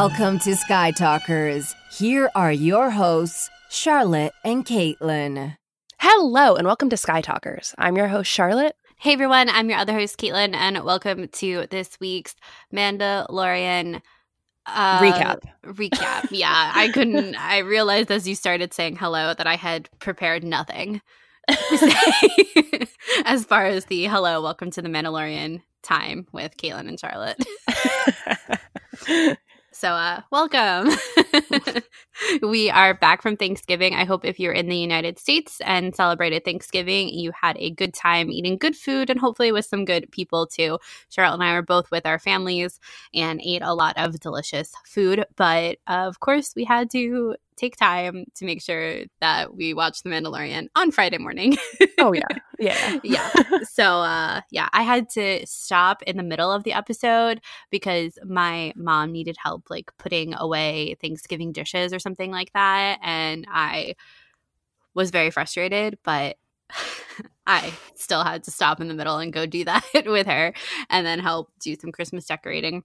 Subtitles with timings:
[0.00, 1.74] Welcome to Sky Talkers.
[1.90, 5.56] Here are your hosts, Charlotte and Caitlin.
[5.98, 7.74] Hello, and welcome to Sky Talkers.
[7.78, 8.76] I'm your host, Charlotte.
[9.00, 12.36] Hey everyone, I'm your other host, Caitlin, and welcome to this week's
[12.72, 14.00] Mandalorian
[14.66, 15.40] uh, Recap.
[15.64, 16.28] Recap.
[16.30, 17.34] Yeah, I couldn't.
[17.34, 21.02] I realized as you started saying hello that I had prepared nothing
[21.48, 22.86] to say
[23.24, 27.44] as far as the hello, welcome to the Mandalorian time with Caitlin and Charlotte.
[29.78, 30.90] So, uh, welcome.
[32.42, 33.94] we are back from Thanksgiving.
[33.94, 37.94] I hope if you're in the United States and celebrated Thanksgiving, you had a good
[37.94, 40.80] time eating good food and hopefully with some good people too.
[41.10, 42.80] Charlotte and I were both with our families
[43.14, 45.24] and ate a lot of delicious food.
[45.36, 50.10] But of course, we had to take time to make sure that we watch The
[50.10, 51.56] Mandalorian on Friday morning.
[51.98, 52.22] oh yeah.
[52.60, 52.98] Yeah.
[53.04, 53.30] yeah.
[53.70, 58.72] So uh yeah, I had to stop in the middle of the episode because my
[58.74, 63.94] mom needed help like putting away Thanksgiving dishes or something like that and I
[64.94, 66.36] was very frustrated, but
[67.46, 70.52] I still had to stop in the middle and go do that with her
[70.90, 72.82] and then help do some Christmas decorating.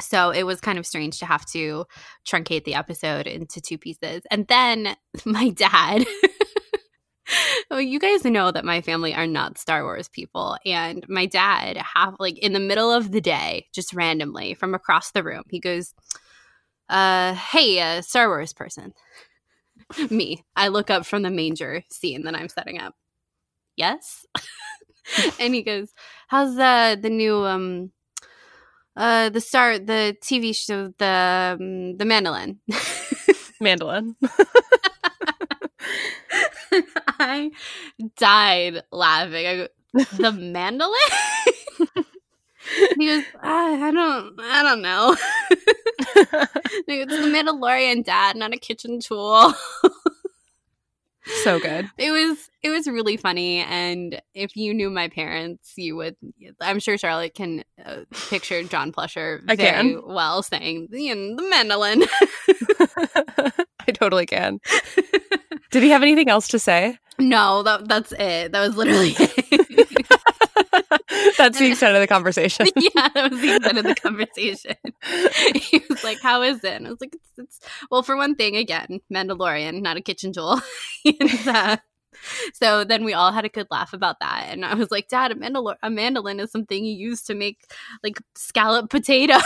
[0.00, 1.84] So it was kind of strange to have to
[2.26, 4.22] truncate the episode into two pieces.
[4.30, 6.04] And then my dad,
[7.70, 10.56] well, you guys know that my family are not Star Wars people.
[10.66, 15.12] And my dad, half like in the middle of the day, just randomly from across
[15.12, 15.94] the room, he goes,
[16.88, 18.92] uh, Hey, uh, Star Wars person.
[20.10, 20.44] Me.
[20.56, 22.94] I look up from the manger scene that I'm setting up.
[23.76, 24.24] Yes.
[25.40, 25.92] and he goes,
[26.28, 27.90] How's the the new um
[28.96, 32.60] uh the star the tv show the um, the mandolin.
[33.60, 34.16] Mandolin.
[37.18, 37.50] i
[38.16, 39.46] died laughing.
[39.46, 39.68] I go,
[40.18, 40.94] the mandolin?
[42.98, 45.14] He goes ah, i don't i don't know.
[46.88, 49.52] It's the mandalorian dad not a kitchen tool
[51.42, 51.88] so good.
[51.98, 56.16] It was it was really funny, and if you knew my parents, you would.
[56.60, 60.02] I'm sure Charlotte can uh, picture John Plusher I very can.
[60.06, 62.04] well saying know, the mandolin.
[63.86, 64.60] I totally can.
[65.70, 66.98] Did he have anything else to say?
[67.18, 68.52] no, that that's it.
[68.52, 70.20] That was literally it.
[71.38, 72.66] That's the extent of the conversation.
[72.76, 74.74] yeah, that was the extent of the conversation.
[75.54, 78.34] he was like, "How is it?" And I was like, "It's, it's well, for one
[78.34, 80.60] thing, again, Mandalorian, not a kitchen tool."
[81.04, 81.76] and, uh,
[82.52, 85.32] so then we all had a good laugh about that, and I was like, "Dad,
[85.32, 87.64] a, a mandolin is something you use to make
[88.02, 89.38] like scallop potato."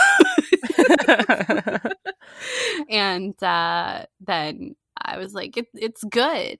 [2.90, 6.58] and uh, then I was like, it, "It's good.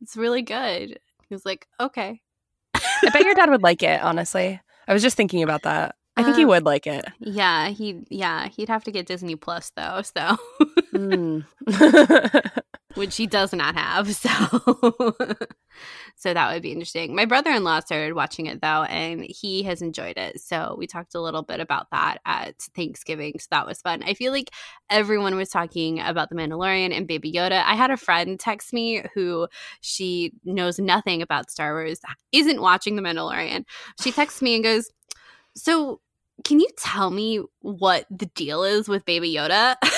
[0.00, 2.20] It's really good." He was like, "Okay."
[2.74, 4.60] I bet your dad would like it, honestly.
[4.86, 5.94] I was just thinking about that.
[6.18, 7.04] I think he Um, would like it.
[7.20, 10.36] Yeah, he yeah he'd have to get Disney Plus though, so
[10.92, 11.44] Mm.
[12.94, 14.08] which he does not have.
[14.18, 15.14] So
[16.16, 17.14] so that would be interesting.
[17.14, 20.40] My brother in law started watching it though, and he has enjoyed it.
[20.40, 23.34] So we talked a little bit about that at Thanksgiving.
[23.38, 24.02] So that was fun.
[24.04, 24.50] I feel like
[24.90, 27.62] everyone was talking about the Mandalorian and Baby Yoda.
[27.64, 29.46] I had a friend text me who
[29.80, 32.00] she knows nothing about Star Wars,
[32.32, 33.64] isn't watching the Mandalorian.
[34.02, 34.90] She texts me and goes,
[35.56, 36.00] "So."
[36.44, 39.76] Can you tell me what the deal is with Baby Yoda?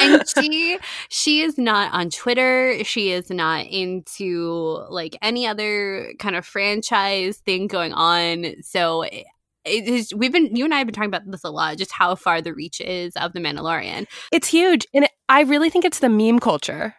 [0.00, 0.78] and she
[1.08, 2.82] she is not on Twitter.
[2.84, 8.62] She is not into like any other kind of franchise thing going on.
[8.62, 9.26] So it
[9.64, 12.14] is we've been you and I have been talking about this a lot, just how
[12.14, 14.06] far the reach is of the Mandalorian.
[14.32, 14.86] it's huge.
[14.94, 16.94] And it, I really think it's the meme culture.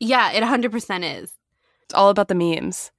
[0.00, 1.32] Yeah, it 100% is.
[1.82, 2.90] It's all about the memes.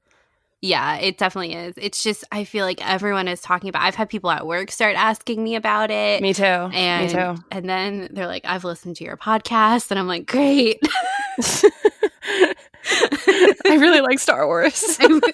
[0.61, 1.75] Yeah, it definitely is.
[1.77, 3.83] It's just I feel like everyone is talking about.
[3.83, 6.21] I've had people at work start asking me about it.
[6.21, 6.43] Me too.
[6.43, 7.43] and Me too.
[7.51, 10.79] and then they're like, "I've listened to your podcast," and I'm like, "Great."
[12.89, 14.97] I really like Star Wars.
[15.01, 15.33] I,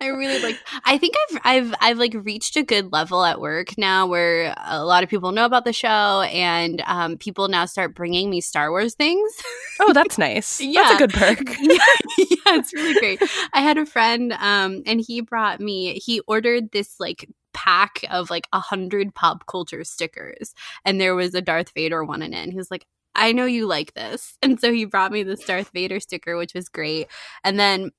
[0.00, 3.76] I really like I think I've I've I've like reached a good level at work
[3.76, 7.94] now where a lot of people know about the show and um, people now start
[7.94, 9.32] bringing me Star Wars things.
[9.78, 10.58] Oh, that's nice.
[10.58, 11.54] yeah, That's a good perk.
[11.60, 11.76] yeah,
[12.16, 13.22] yeah, it's really great.
[13.52, 18.30] I had a friend um and he brought me he ordered this like pack of
[18.30, 20.54] like a hundred pop culture stickers
[20.86, 22.86] and there was a Darth Vader one in it and he was like
[23.16, 24.36] I know you like this.
[24.42, 27.08] And so he brought me this Darth Vader sticker, which was great.
[27.42, 27.90] And then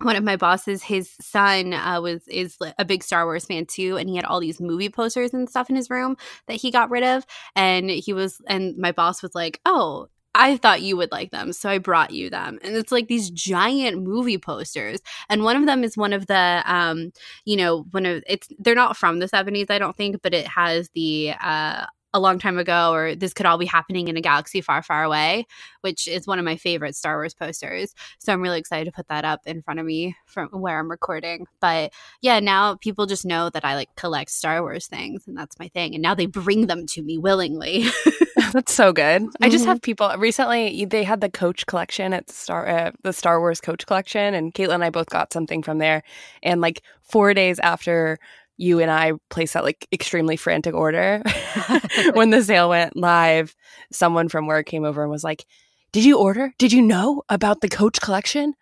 [0.00, 3.96] one of my bosses, his son uh, was is a big Star Wars fan too,
[3.96, 6.16] and he had all these movie posters and stuff in his room
[6.48, 7.24] that he got rid of.
[7.56, 11.52] And he was, and my boss was like, "Oh, I thought you would like them,
[11.52, 15.66] so I brought you them." And it's like these giant movie posters, and one of
[15.66, 17.12] them is one of the, um,
[17.44, 20.48] you know, one of it's they're not from the seventies, I don't think, but it
[20.48, 24.20] has the uh a long time ago or this could all be happening in a
[24.20, 25.46] galaxy far far away
[25.82, 29.08] which is one of my favorite star wars posters so i'm really excited to put
[29.08, 33.26] that up in front of me from where i'm recording but yeah now people just
[33.26, 36.26] know that i like collect star wars things and that's my thing and now they
[36.26, 37.84] bring them to me willingly
[38.52, 39.28] That's so good.
[39.40, 40.84] I just have people recently.
[40.84, 44.74] They had the Coach collection at Star, uh, the Star Wars Coach collection, and Caitlin
[44.74, 46.02] and I both got something from there.
[46.42, 48.18] And like four days after
[48.56, 51.22] you and I placed that like extremely frantic order,
[52.14, 53.54] when the sale went live,
[53.92, 55.44] someone from work came over and was like,
[55.92, 56.52] "Did you order?
[56.58, 58.54] Did you know about the Coach collection?"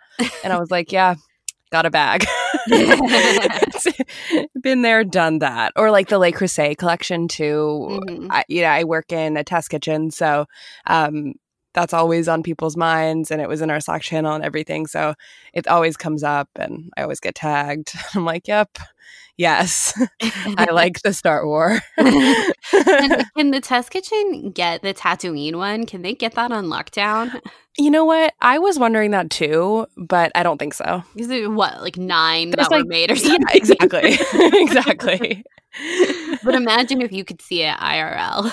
[0.45, 1.17] And I was like, "Yeah."
[1.71, 2.27] Got a bag.
[4.61, 5.73] Been there, done that.
[5.77, 8.01] Or like the Le Creuset collection too.
[8.09, 8.27] Mhm.
[8.31, 10.45] I, you know, I work in a test kitchen, so
[10.87, 11.33] um,
[11.75, 14.87] that's always on people's minds, and it was in our Slack channel and everything.
[14.87, 15.15] So
[15.55, 17.93] it always comes up, and I always get tagged.
[18.15, 18.77] I'm like, "Yep,
[19.37, 19.93] yes,
[20.57, 25.87] I like the Star War." can, can the test kitchen get the Tatooine one?
[25.87, 27.41] Can they get that on lockdown?
[27.79, 28.35] you know what?
[28.41, 31.03] I was wondering that too, but I don't think so.
[31.17, 33.47] Is it what, like nine There's that were made or Yeah, something?
[33.53, 34.19] exactly,
[34.61, 35.45] exactly.
[36.45, 38.53] but imagine if you could see it IRL.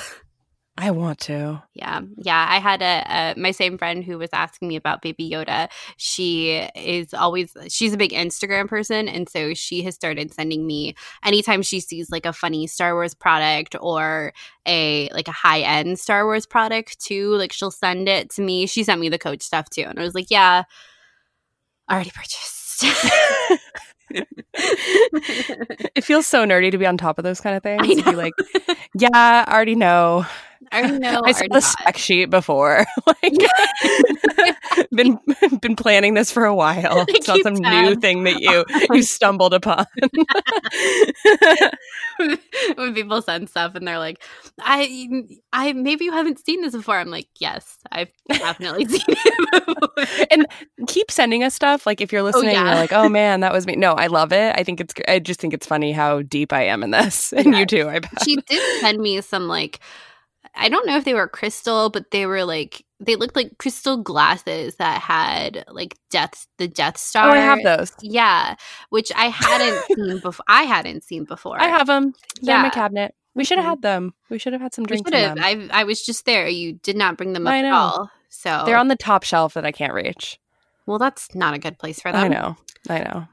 [0.82, 1.62] I want to.
[1.74, 2.48] Yeah, yeah.
[2.50, 5.68] I had a, a my same friend who was asking me about Baby Yoda.
[5.98, 10.96] She is always she's a big Instagram person, and so she has started sending me
[11.26, 14.32] anytime she sees like a funny Star Wars product or
[14.66, 17.36] a like a high end Star Wars product too.
[17.36, 18.66] Like she'll send it to me.
[18.66, 20.64] She sent me the Coach stuff too, and I was like, yeah,
[21.92, 22.86] already purchased.
[24.12, 28.02] it feels so nerdy to be on top of those kind of things.
[28.02, 28.34] Be like,
[28.94, 30.26] yeah, I already know.
[30.72, 31.22] I know.
[31.26, 31.64] I saw the got.
[31.64, 32.86] spec sheet before.
[33.08, 33.38] like,
[34.92, 35.20] been
[35.62, 37.06] been planning this for a while.
[37.20, 39.86] It's not some new thing that you you stumbled upon.
[42.76, 44.24] when people send stuff and they're like,
[44.60, 46.98] I, I maybe you haven't seen this before.
[46.98, 50.28] I'm like, yes, I've definitely seen it before.
[50.32, 50.48] and
[50.88, 51.86] keep sending us stuff.
[51.86, 52.72] Like if you're oh, listening, and yeah.
[52.72, 53.76] you're like, oh man, that was me.
[53.76, 54.56] No, I love it.
[54.58, 54.94] I think it's.
[55.08, 57.60] I just think it's funny how deep I am in this, and Yeah.
[57.60, 57.90] you too.
[57.90, 58.24] I bet.
[58.24, 59.80] she did send me some like,
[60.60, 63.96] I don't know if they were crystal, but they were like they looked like crystal
[63.98, 67.30] glasses that had like death the Death Star.
[67.30, 67.94] oh, I have those.
[68.02, 68.56] Yeah,
[68.90, 70.44] which I hadn't seen before.
[70.50, 71.60] I hadn't seen before.
[71.62, 72.14] I have them.
[72.42, 73.16] They're in my cabinet.
[73.36, 73.70] We should have Mhm.
[73.70, 74.14] had them.
[74.30, 75.10] We should have had some drinks.
[75.10, 75.38] should have.
[75.40, 76.48] I I was just there.
[76.50, 77.76] You did not bring them up I at know.
[77.76, 78.12] all.
[78.30, 80.40] So They're on the top shelf that I can't reach.
[80.86, 82.24] well, that's not a good place for them.
[82.26, 82.58] I know.
[82.90, 83.28] I know.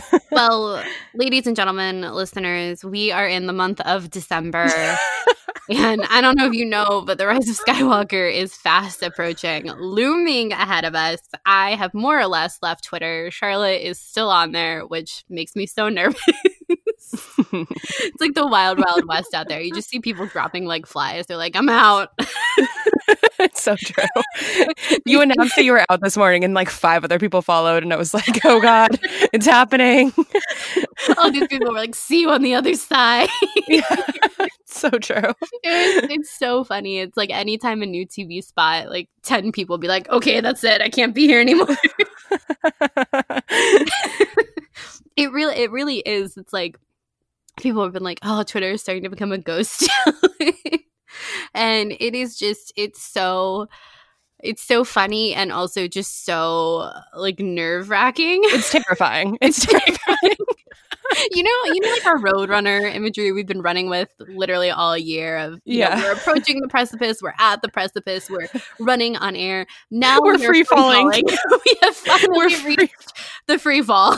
[0.30, 0.82] well,
[1.14, 4.64] ladies and gentlemen, listeners, we are in the month of December.
[5.70, 9.70] and I don't know if you know, but the Rise of Skywalker is fast approaching,
[9.72, 11.20] looming ahead of us.
[11.44, 13.30] I have more or less left Twitter.
[13.30, 16.22] Charlotte is still on there, which makes me so nervous.
[17.12, 19.60] it's like the wild, wild west out there.
[19.60, 21.26] You just see people dropping like flies.
[21.26, 22.10] They're like, I'm out.
[23.38, 24.04] it's so true.
[25.04, 27.92] you announced that you were out this morning, and like five other people followed, and
[27.92, 28.98] I was like, "Oh God,
[29.32, 30.12] it's happening!"
[31.16, 33.28] All these people were like, see you on the other side.
[33.68, 33.82] yeah,
[34.38, 35.32] it's so true.
[35.62, 36.98] It's, it's so funny.
[36.98, 40.80] It's like anytime a new TV spot, like 10 people be like, okay, that's it.
[40.80, 41.68] I can't be here anymore.
[45.16, 46.36] it really, it really is.
[46.36, 46.78] It's like
[47.60, 49.88] people have been like, oh, Twitter is starting to become a ghost
[51.54, 53.66] and it is just, it's so,
[54.40, 58.40] it's so funny and also just so like nerve wracking.
[58.44, 59.36] it's terrifying.
[59.42, 60.36] It's terrifying.
[61.32, 65.38] you know, you know, like our roadrunner imagery we've been running with literally all year
[65.38, 66.02] of you know, Yeah.
[66.02, 68.46] we're approaching the precipice, we're at the precipice, we're
[68.78, 69.66] running on air.
[69.90, 71.10] Now We're we free falling.
[71.10, 71.38] free-falling.
[71.64, 73.12] we have finally We're reached
[73.46, 74.16] the free fall.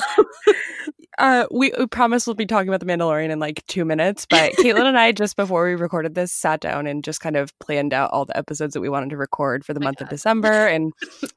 [1.20, 4.52] Uh, we, we promise we'll be talking about the Mandalorian in like two minutes, but
[4.58, 7.92] Caitlin and I just before we recorded this sat down and just kind of planned
[7.92, 10.66] out all the episodes that we wanted to record for the my month of December,
[10.66, 10.94] and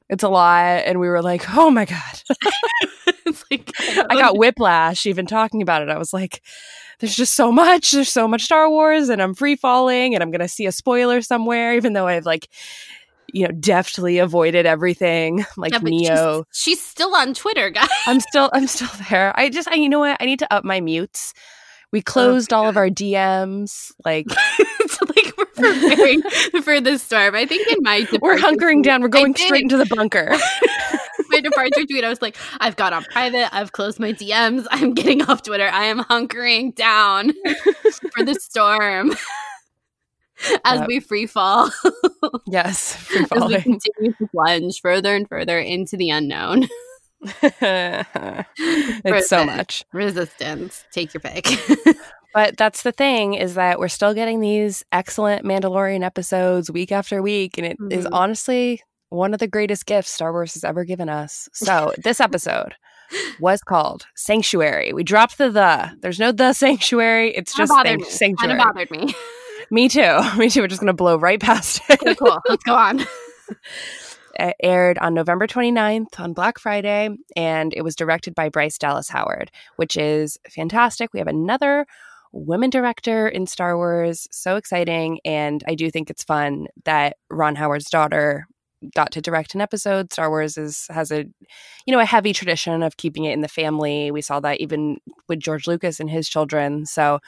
[0.08, 0.84] it's a lot.
[0.86, 2.22] And we were like, "Oh my god!"
[3.26, 5.90] it's like I got whiplash even talking about it.
[5.90, 6.42] I was like,
[7.00, 7.90] there's just so much.
[7.90, 11.20] There's so much Star Wars, and I'm free falling, and I'm gonna see a spoiler
[11.20, 12.48] somewhere, even though I've like,
[13.34, 16.44] you know, deftly avoided everything like Yeah, Neo.
[16.52, 17.88] She's, she's still on Twitter, guys.
[18.06, 19.32] I'm still, I'm still there.
[19.38, 20.16] I just, I, you know what?
[20.20, 21.34] I need to up my mutes.
[21.92, 23.92] We closed oh, all of our DMs.
[24.04, 24.26] Like
[24.58, 26.22] it's like we're preparing
[26.62, 27.36] for the storm.
[27.36, 29.00] I think in my we're hunkering down.
[29.02, 30.36] We're going straight into the bunker.
[31.28, 34.92] my departure tweet, I was like, I've got on private, I've closed my DMs, I'm
[34.94, 37.32] getting off Twitter, I am hunkering down
[38.12, 39.14] for the storm
[40.64, 40.88] as Yep.
[40.88, 41.70] we free fall,
[42.46, 46.68] yes, free as we continue to plunge further and further into the unknown.
[47.50, 49.84] it's so much.
[49.92, 51.46] Resistance, take your pick.
[52.34, 57.22] But that's the thing is that we're still getting these excellent Mandalorian episodes week after
[57.22, 57.56] week.
[57.56, 57.92] And it mm-hmm.
[57.92, 61.48] is honestly one of the greatest gifts Star Wars has ever given us.
[61.52, 62.74] So this episode
[63.38, 64.92] was called Sanctuary.
[64.92, 65.92] We dropped the the.
[66.00, 67.30] There's no the sanctuary.
[67.30, 68.36] It's just sanctuary.
[68.36, 69.14] Kind of bothered me.
[69.74, 70.20] Me too.
[70.38, 70.60] Me too.
[70.60, 72.00] We're just gonna blow right past it.
[72.00, 72.40] Okay, cool.
[72.48, 73.00] Let's go on.
[74.38, 79.08] it aired on November 29th on Black Friday, and it was directed by Bryce Dallas
[79.08, 81.12] Howard, which is fantastic.
[81.12, 81.86] We have another
[82.32, 84.26] women director in Star Wars.
[84.30, 85.20] So exciting.
[85.24, 88.46] And I do think it's fun that Ron Howard's daughter
[88.94, 90.12] got to direct an episode.
[90.12, 91.24] Star Wars is has a
[91.86, 94.10] you know a heavy tradition of keeping it in the family.
[94.10, 96.86] We saw that even with George Lucas and his children.
[96.86, 97.20] So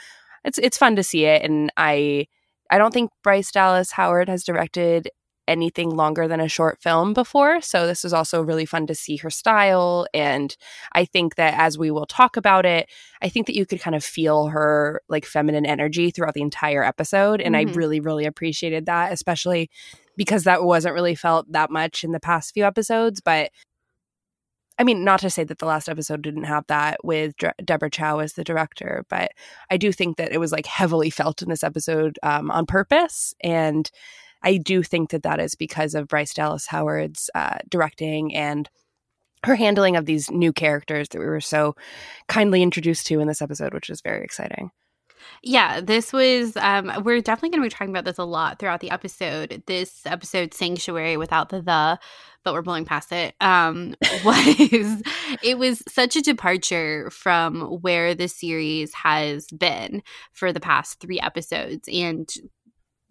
[0.44, 2.26] it's it's fun to see it and I
[2.70, 5.08] I don't think Bryce Dallas Howard has directed
[5.48, 7.60] anything longer than a short film before.
[7.60, 10.06] So this was also really fun to see her style.
[10.12, 10.56] And
[10.92, 12.90] I think that as we will talk about it,
[13.22, 16.82] I think that you could kind of feel her like feminine energy throughout the entire
[16.82, 17.40] episode.
[17.40, 17.70] And mm-hmm.
[17.70, 19.70] I really, really appreciated that, especially
[20.16, 23.20] because that wasn't really felt that much in the past few episodes.
[23.20, 23.50] But
[24.78, 28.18] I mean, not to say that the last episode didn't have that with Deborah Chow
[28.18, 29.32] as the director, but
[29.70, 33.34] I do think that it was like heavily felt in this episode um, on purpose.
[33.40, 33.90] And
[34.42, 38.68] I do think that that is because of Bryce Dallas Howard's uh, directing and
[39.44, 41.74] her handling of these new characters that we were so
[42.28, 44.70] kindly introduced to in this episode, which is very exciting.
[45.42, 48.80] Yeah, this was, um, we're definitely going to be talking about this a lot throughout
[48.80, 49.62] the episode.
[49.66, 51.98] This episode, Sanctuary, without the the,
[52.42, 55.02] but we're blowing past it, um, was,
[55.42, 60.02] it was such a departure from where the series has been
[60.32, 61.88] for the past three episodes.
[61.92, 62.28] And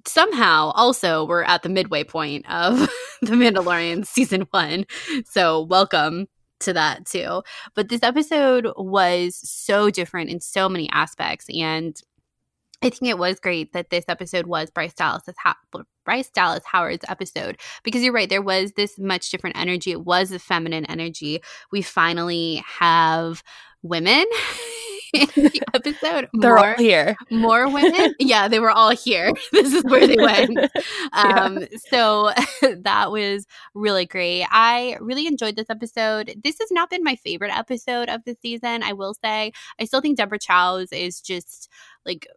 [0.07, 2.79] somehow also we're at the midway point of
[3.21, 4.85] the Mandalorian season one.
[5.25, 6.27] So welcome
[6.61, 7.43] to that too.
[7.75, 11.45] But this episode was so different in so many aspects.
[11.49, 11.99] And
[12.81, 15.57] I think it was great that this episode was Bryce Dallas's ha-
[16.05, 20.31] Bryce Dallas Howard's episode because you're right there was this much different energy it was
[20.31, 23.41] a feminine energy we finally have
[23.81, 24.25] women
[25.35, 26.29] the episode.
[26.33, 27.15] They're more, all here.
[27.31, 28.13] More women.
[28.19, 29.31] yeah, they were all here.
[29.51, 30.57] This is where they went.
[31.13, 31.67] Um, yeah.
[31.89, 32.31] So
[32.81, 34.45] that was really great.
[34.49, 36.33] I really enjoyed this episode.
[36.43, 39.53] This has not been my favorite episode of the season, I will say.
[39.79, 41.69] I still think Deborah Chow's is just
[42.05, 42.27] like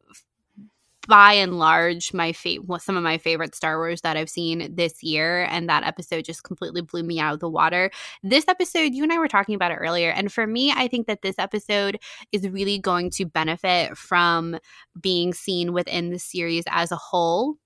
[1.08, 5.02] by and large my fa- some of my favorite Star Wars that I've seen this
[5.02, 7.90] year and that episode just completely blew me out of the water.
[8.22, 11.06] This episode you and I were talking about it earlier and for me I think
[11.06, 11.98] that this episode
[12.30, 14.58] is really going to benefit from
[15.00, 17.56] being seen within the series as a whole.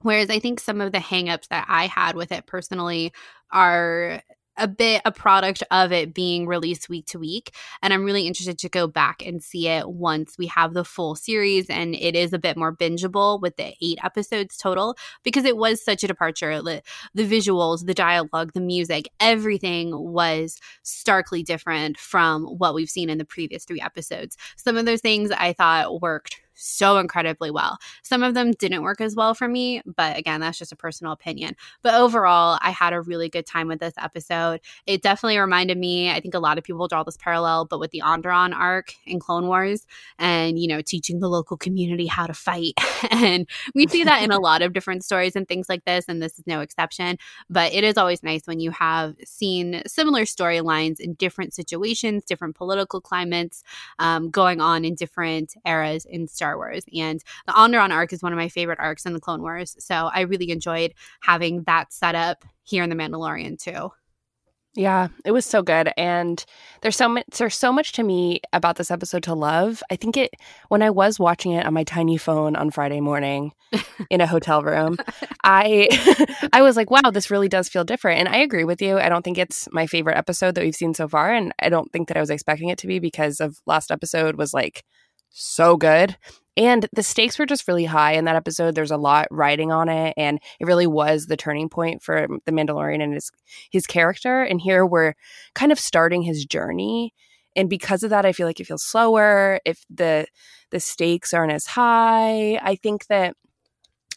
[0.00, 3.12] Whereas I think some of the hangups that I had with it personally
[3.52, 4.22] are
[4.56, 8.58] a bit a product of it being released week to week and i'm really interested
[8.58, 12.32] to go back and see it once we have the full series and it is
[12.32, 16.60] a bit more bingeable with the eight episodes total because it was such a departure.
[16.62, 16.82] The,
[17.14, 23.24] visuals the dialogue the music everything was starkly different from what we've seen in the
[23.24, 24.36] previous three episodes.
[24.56, 27.78] Some of those things i thought worked so incredibly well.
[28.02, 31.12] Some of them didn't work as well for me, but again, that's just a personal
[31.12, 31.56] opinion.
[31.82, 34.60] But overall, I had a really good time with this episode.
[34.86, 37.90] It definitely reminded me, I think a lot of people draw this parallel, but with
[37.90, 39.86] the Onderon arc in Clone Wars
[40.18, 42.74] and, you know, teaching the local community how to fight.
[43.10, 46.22] and we see that in a lot of different stories and things like this, and
[46.22, 47.18] this is no exception.
[47.48, 52.56] But it is always nice when you have seen similar storylines in different situations, different
[52.56, 53.62] political climates
[53.98, 56.84] um, going on in different eras in Star Wars.
[56.96, 59.76] And the Onderon arc is one of my favorite arcs in the Clone Wars.
[59.78, 63.90] So I really enjoyed having that set up here in The Mandalorian too.
[64.74, 66.42] Yeah, it was so good, and
[66.80, 67.26] there's so much.
[67.36, 69.82] There's so much to me about this episode to love.
[69.90, 70.32] I think it
[70.68, 73.52] when I was watching it on my tiny phone on Friday morning
[74.08, 74.96] in a hotel room,
[75.44, 75.88] I
[76.54, 78.98] I was like, "Wow, this really does feel different." And I agree with you.
[78.98, 81.92] I don't think it's my favorite episode that we've seen so far, and I don't
[81.92, 84.84] think that I was expecting it to be because of last episode was like
[85.32, 86.16] so good.
[86.56, 88.74] And the stakes were just really high in that episode.
[88.74, 92.52] There's a lot riding on it, and it really was the turning point for the
[92.52, 93.30] Mandalorian and his
[93.70, 94.42] his character.
[94.42, 95.14] And here we're
[95.54, 97.14] kind of starting his journey,
[97.56, 99.60] and because of that, I feel like it feels slower.
[99.64, 100.26] If the
[100.70, 103.34] the stakes aren't as high, I think that,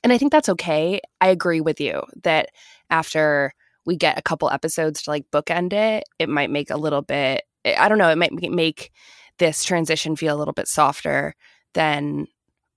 [0.03, 0.99] and I think that's okay.
[1.21, 2.49] I agree with you that
[2.89, 3.53] after
[3.85, 7.43] we get a couple episodes to like bookend it, it might make a little bit.
[7.65, 8.09] I don't know.
[8.09, 8.91] It might make
[9.39, 11.35] this transition feel a little bit softer
[11.73, 12.27] than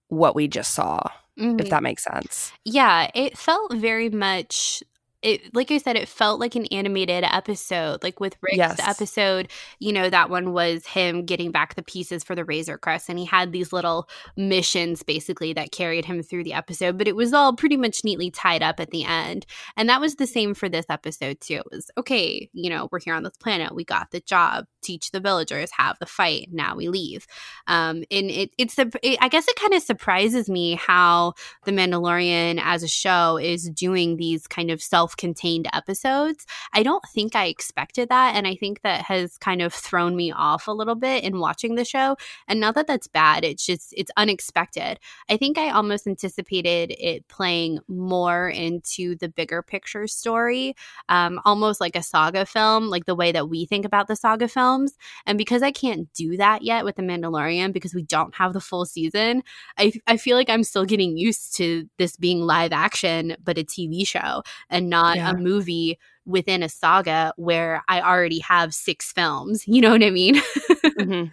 [0.08, 1.00] what we just saw,
[1.38, 1.60] mm-hmm.
[1.60, 2.52] if that makes sense.
[2.64, 4.82] Yeah, it felt very much
[5.22, 8.02] it like I said, it felt like an animated episode.
[8.02, 8.78] Like with Rick's Yes.
[8.80, 9.50] episode,
[9.80, 13.18] you know, that one was him getting back the pieces for the Razor Crest, and
[13.18, 16.98] he had these little missions basically that carried him through the episode.
[16.98, 19.44] But it was all pretty much neatly tied up at the end,
[19.76, 21.54] and that was the same for this episode too.
[21.54, 25.10] It was okay, you know, we're here on this planet, we got the job, teach
[25.10, 27.26] the villagers, have the fight, now we leave.
[27.66, 31.72] Um, and it it's the it, I guess it kind of surprises me how the
[31.72, 36.46] Mandalorian as a show is doing these kind of self-contained episodes.
[36.72, 40.32] I don't think I expected that and I think that has kind of thrown me
[40.32, 42.16] off a little bit in watching the show.
[42.46, 44.98] And not that that's bad, it's just it's unexpected.
[45.28, 50.74] I think I almost anticipated it playing more into the bigger picture story,
[51.08, 54.48] um, almost like a saga film, like the way that we think about the saga
[54.68, 54.92] films.
[55.26, 58.60] And because I can't do that yet with The Mandalorian because we don't have the
[58.60, 59.42] full season,
[59.78, 63.64] I, I feel like I'm still getting used to this being live action, but a
[63.64, 65.30] TV show and not Yeah.
[65.30, 69.66] a movie within a saga where I already have six films.
[69.66, 70.34] You know what I mean?
[71.00, 71.30] Mhm.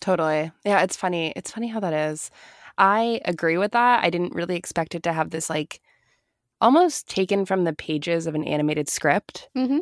[0.00, 0.50] Totally.
[0.64, 1.32] Yeah, it's funny.
[1.36, 2.30] It's funny how that is.
[2.78, 4.04] I agree with that.
[4.04, 5.80] I didn't really expect it to have this like
[6.60, 9.80] almost taken from the pages of an animated script Mhm.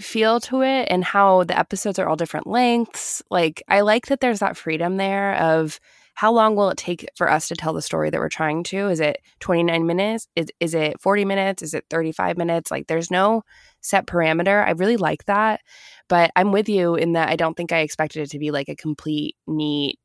[0.00, 3.22] Feel to it and how the episodes are all different lengths.
[3.30, 5.78] Like I like that there's that freedom there of
[6.14, 8.88] how long will it take for us to tell the story that we're trying to?
[8.88, 10.26] Is it 29 minutes?
[10.36, 11.62] Is, is it 40 minutes?
[11.62, 12.70] Is it 35 minutes?
[12.70, 13.42] Like there's no
[13.80, 14.62] set parameter.
[14.66, 15.60] I really like that.
[16.08, 18.68] But I'm with you in that I don't think I expected it to be like
[18.68, 19.98] a complete, neat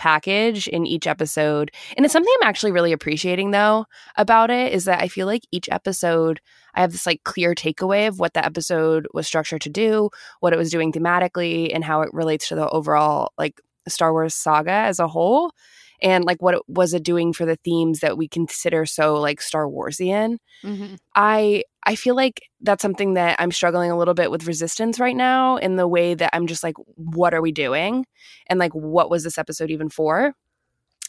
[0.00, 1.70] package in each episode.
[1.94, 3.84] And it's something I'm actually really appreciating though
[4.16, 6.40] about it is that I feel like each episode
[6.74, 10.08] I have this like clear takeaway of what the episode was structured to do,
[10.40, 14.34] what it was doing thematically, and how it relates to the overall like Star Wars
[14.34, 15.52] saga as a whole.
[16.02, 19.40] And like what it, was it doing for the themes that we consider so like
[19.40, 20.38] Star Warsian.
[20.64, 20.98] Mhm.
[21.14, 25.16] I I feel like that's something that I'm struggling a little bit with resistance right
[25.16, 28.04] now in the way that I'm just like, what are we doing?
[28.48, 30.34] And like what was this episode even for?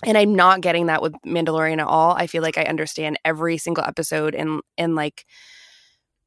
[0.03, 2.13] And I'm not getting that with Mandalorian at all.
[2.15, 5.25] I feel like I understand every single episode and and like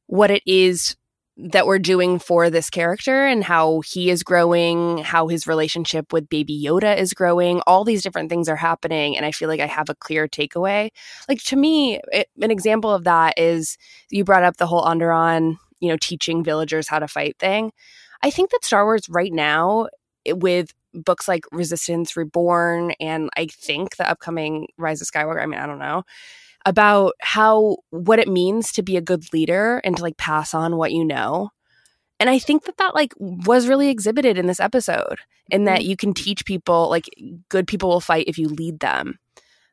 [0.07, 0.95] what it is
[1.37, 6.29] that we're doing for this character and how he is growing, how his relationship with
[6.29, 7.61] baby Yoda is growing.
[7.67, 10.91] All these different things are happening and I feel like I have a clear takeaway
[11.27, 13.77] like to me it, an example of that is
[14.09, 17.71] you brought up the whole Onderon, you know, teaching villagers how to fight thing.
[18.23, 19.87] I think that Star Wars right now
[20.23, 25.45] it- with books like Resistance Reborn and I think the upcoming Rise of Skywalker, I
[25.45, 26.03] mean, I don't know,
[26.65, 30.77] about how what it means to be a good leader and to like pass on
[30.77, 31.51] what you know.
[32.19, 35.17] And I think that that like was really exhibited in this episode
[35.51, 35.89] in that mm-hmm.
[35.89, 37.09] you can teach people like
[37.49, 39.19] good people will fight if you lead them.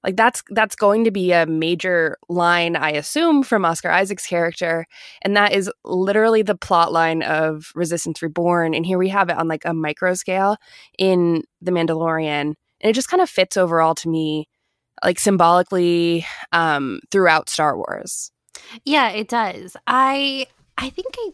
[0.05, 4.87] Like that's that's going to be a major line i assume from oscar isaac's character.
[5.23, 8.75] And that is literally the plot line of resistance reborn.
[8.75, 10.57] And here we have it on like a micro scale
[10.99, 12.55] in the mandalorian.
[12.81, 14.49] And it just kind of fits overall to me
[15.05, 18.31] like symbolically um throughout star wars
[18.85, 19.77] Yeah, it does.
[19.87, 20.47] I
[20.79, 21.31] I think I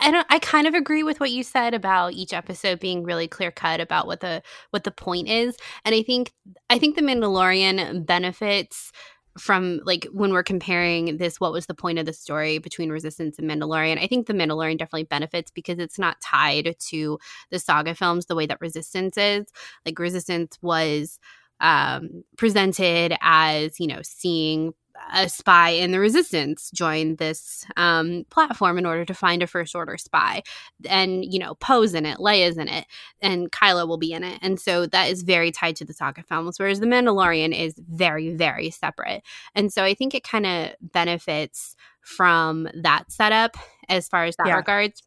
[0.00, 3.28] I don't I kind of agree with what you said about each episode being really
[3.28, 5.56] clear cut about what the what the point is.
[5.84, 6.32] And I think
[6.70, 8.92] I think the Mandalorian benefits
[9.38, 13.38] from like when we're comparing this what was the point of the story between resistance
[13.38, 17.18] and mandalorian i think the mandalorian definitely benefits because it's not tied to
[17.50, 19.46] the saga films the way that resistance is
[19.86, 21.18] like resistance was
[21.62, 24.74] um presented as you know seeing
[25.14, 29.74] a spy in the resistance join this um, platform in order to find a first
[29.74, 30.42] order spy
[30.88, 32.86] and you know poe's in it leia's in it
[33.20, 34.38] and kylo will be in it.
[34.42, 38.34] And so that is very tied to the saga films whereas the mandalorian is very
[38.36, 39.22] very separate.
[39.54, 43.56] And so i think it kind of benefits from that setup
[43.88, 44.56] as far as that Yeah.
[44.56, 45.02] regards.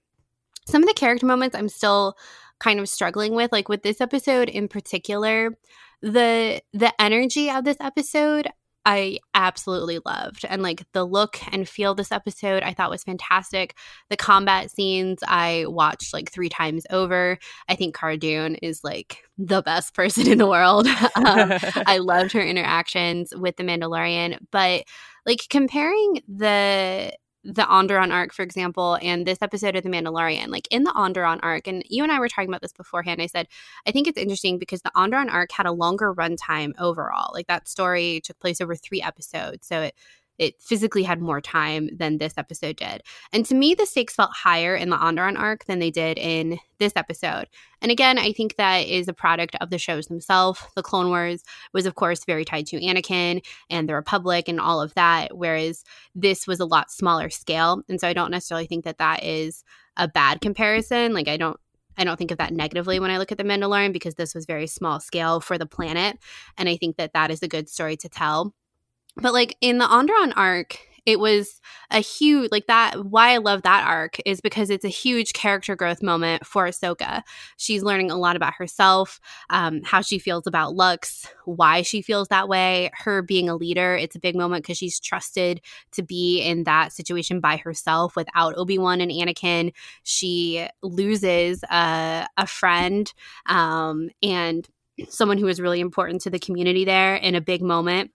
[0.68, 2.18] Some of the character moments i'm still
[2.60, 5.58] kind of struggling with like with this episode in particular
[6.06, 8.48] the the energy of this episode
[8.86, 10.46] I absolutely loved.
[10.48, 13.76] And like the look and feel of this episode, I thought was fantastic.
[14.12, 17.40] The combat scenes I watched like three times over.
[17.68, 20.88] I think Cara Dune is like the best person in the world.
[21.16, 21.16] um,
[21.88, 24.84] I loved her interactions with the Mandalorian, but
[25.26, 27.12] like comparing the
[27.46, 31.40] the Onderon arc, for example, and this episode of The Mandalorian, like in the Onderon
[31.44, 33.22] arc, and you and I were talking about this beforehand.
[33.22, 33.48] I said,
[33.86, 37.32] I think it's interesting because the Onderon arc had a longer runtime overall.
[37.34, 39.68] Like that story took place over three episodes.
[39.68, 39.96] So it
[40.38, 43.02] it physically had more time than this episode did.
[43.32, 46.60] And to me, the stakes felt higher in the Onderon arc than they did in
[46.78, 47.48] this episode.
[47.82, 50.62] And again, I think that is a product of the shows themselves.
[50.76, 51.44] The Clone Wars
[51.74, 55.84] was, of course, very tied to Anakin and the Republic and all of that, whereas
[56.14, 57.82] this was a lot smaller scale.
[57.88, 59.64] And so I don't necessarily think that that is
[59.98, 61.14] a bad comparison.
[61.14, 61.60] Like, I don't
[61.98, 64.46] I don't think of that negatively when I look at The Mandalorian because this was
[64.46, 66.18] very small scale for the planet.
[66.58, 68.54] And I think that that is a good story to tell.
[69.18, 73.62] But like in the Onderon arc, it was a huge like that why I love
[73.62, 77.22] that arc is because it's a huge character growth moment for Ahsoka.
[77.58, 79.20] She's learning a lot about herself,
[79.52, 83.96] um, how she feels about Lux, why she feels that way, her being a leader.
[83.96, 88.58] It's a big moment because she's trusted to be in that situation by herself without
[88.58, 89.74] Obi-Wan and Anakin.
[90.04, 93.14] She loses uh, a friend
[93.46, 94.68] um, and
[95.10, 98.12] someone who was really important to the community there in a big moment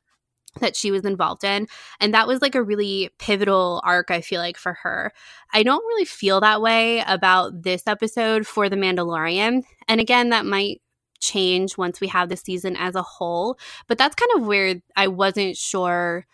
[0.59, 1.69] that she was involved in.
[2.01, 5.13] And that was like a really pivotal arc, I feel like, for her.
[5.53, 9.63] I don't really feel that way about this episode for The Mandalorian.
[9.89, 10.83] And again, that might
[11.21, 13.59] change once we have the season as a whole.
[13.87, 16.27] But that's kind of where I wasn't sure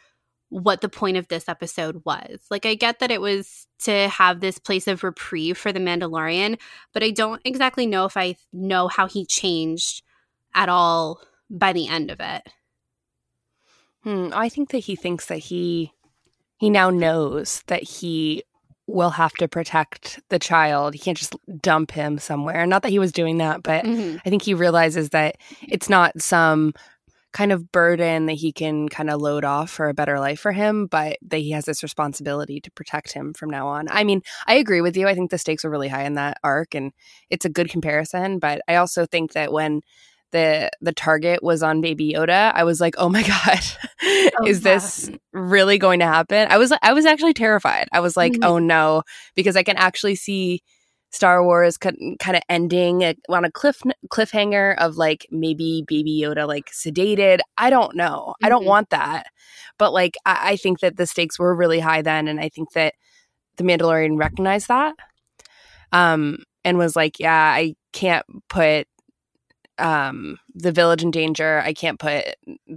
[0.49, 2.41] what the point of this episode was.
[2.51, 6.59] Like, I get that it was to have this place of reprieve for The Mandalorian,
[6.95, 10.03] but I don't exactly know if I know how he changed
[10.55, 12.43] at all by the end of it.
[14.07, 15.93] Hmm, I think that he thinks that he
[16.59, 18.45] he now knows that he
[18.87, 20.95] will have to protect the child.
[20.95, 22.67] He can't just dump him somewhere.
[22.67, 24.19] Not that he was doing that, but mm-hmm.
[24.25, 26.73] I think he realizes that it's not some
[27.33, 30.53] kind of burden that he can kind of load off for a better life for
[30.53, 33.89] him, but that he has this responsibility to protect him from now on.
[33.91, 35.09] I mean, I agree with you.
[35.09, 36.93] I think the stakes are really high in that arc and
[37.29, 39.83] it's a good comparison, but I also think that when
[40.37, 43.61] the the target was on baby yoda i was like oh my god
[44.03, 48.17] oh, is this really going to happen i was i was actually terrified i was
[48.17, 48.45] like mm-hmm.
[48.45, 49.03] oh no
[49.35, 50.63] because i can actually see
[51.11, 53.81] star wars kind of ending on a cliff
[54.13, 58.45] cliffhanger of like maybe baby yoda like sedated i don't know mm-hmm.
[58.45, 58.69] i don't mm-hmm.
[58.69, 59.29] want that
[59.79, 62.73] but like I, I think that the stakes were really high then and i think
[62.73, 62.95] that
[63.57, 64.95] the mandalorian recognized that
[65.93, 68.87] um and was like yeah i can't put
[69.79, 71.61] um, the village in danger.
[71.65, 72.25] I can't put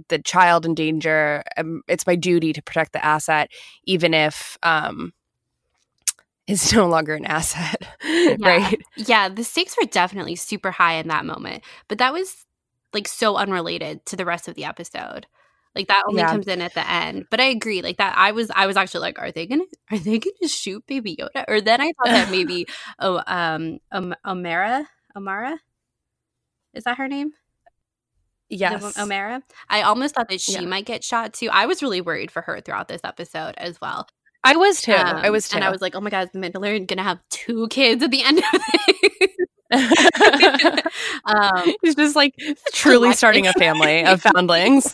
[0.08, 1.42] the child in danger.
[1.56, 3.50] Um, it's my duty to protect the asset,
[3.84, 5.12] even if um,
[6.46, 7.82] it's no longer an asset.
[8.04, 8.36] yeah.
[8.40, 8.80] right?
[8.96, 12.46] Yeah, the stakes were definitely super high in that moment, but that was
[12.92, 15.26] like so unrelated to the rest of the episode.
[15.74, 16.30] Like that only yeah.
[16.30, 17.26] comes in at the end.
[17.30, 17.80] But I agree.
[17.80, 20.84] Like that I was I was actually like, are they gonna are they gonna shoot
[20.86, 21.44] baby Yoda?
[21.46, 22.66] Or then I thought that maybe
[22.98, 25.60] oh um um Omera Amara
[26.74, 27.32] is that her name?
[28.48, 28.82] Yes.
[28.96, 29.42] Omera.
[29.68, 30.60] I almost thought that she yeah.
[30.62, 31.48] might get shot too.
[31.50, 34.08] I was really worried for her throughout this episode as well.
[34.42, 34.92] I was too.
[34.92, 35.56] Um, I was too.
[35.56, 38.02] And I was like, oh my God, is the Mandalorian going to have two kids
[38.02, 39.46] at the end of it?
[41.26, 42.34] um, He's just like
[42.72, 44.90] truly starting a family of foundlings.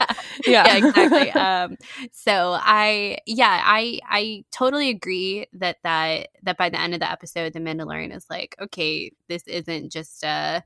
[0.46, 0.76] yeah, yeah.
[0.76, 1.30] yeah exactly.
[1.30, 1.76] Um,
[2.12, 7.10] so I, yeah, I, I totally agree that that that by the end of the
[7.10, 10.62] episode, the Mandalorian is like, okay, this isn't just a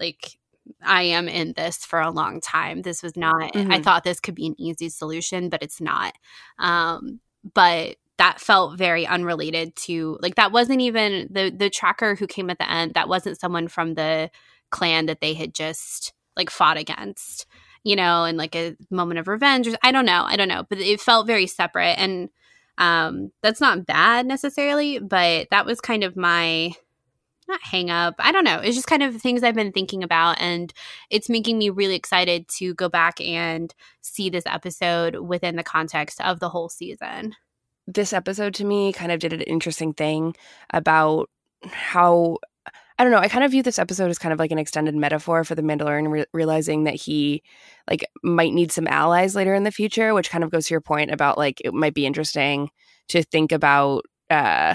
[0.00, 0.38] like
[0.82, 2.82] I am in this for a long time.
[2.82, 3.72] This was not mm-hmm.
[3.72, 6.14] I thought this could be an easy solution, but it's not.
[6.58, 7.20] Um
[7.54, 12.50] but that felt very unrelated to like that wasn't even the the tracker who came
[12.50, 14.30] at the end that wasn't someone from the
[14.70, 17.46] clan that they had just like fought against
[17.84, 20.64] you know and like a moment of revenge or i don't know i don't know
[20.68, 22.28] but it felt very separate and
[22.76, 26.72] um that's not bad necessarily but that was kind of my
[27.48, 28.14] not hang up.
[28.18, 28.60] I don't know.
[28.60, 30.40] It's just kind of things I've been thinking about.
[30.40, 30.72] And
[31.10, 36.20] it's making me really excited to go back and see this episode within the context
[36.20, 37.34] of the whole season.
[37.86, 40.36] This episode to me kind of did an interesting thing
[40.70, 41.30] about
[41.70, 42.38] how.
[43.00, 43.20] I don't know.
[43.20, 45.62] I kind of view this episode as kind of like an extended metaphor for the
[45.62, 47.44] Mandalorian re- realizing that he
[47.88, 50.80] like might need some allies later in the future, which kind of goes to your
[50.80, 52.70] point about like it might be interesting
[53.10, 54.74] to think about uh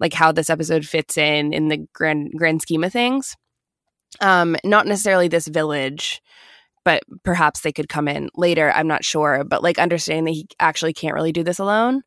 [0.00, 3.36] like how this episode fits in in the grand grand scheme of things.
[4.20, 6.22] Um, not necessarily this village,
[6.84, 8.72] but perhaps they could come in later.
[8.72, 12.02] I'm not sure, but like understanding that he actually can't really do this alone.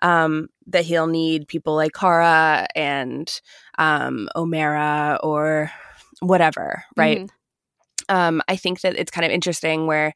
[0.00, 3.28] Um, that he'll need people like Cara and
[3.78, 5.72] um, Omera or
[6.20, 7.20] whatever, right?
[7.20, 8.14] Mm-hmm.
[8.14, 10.14] Um, I think that it's kind of interesting where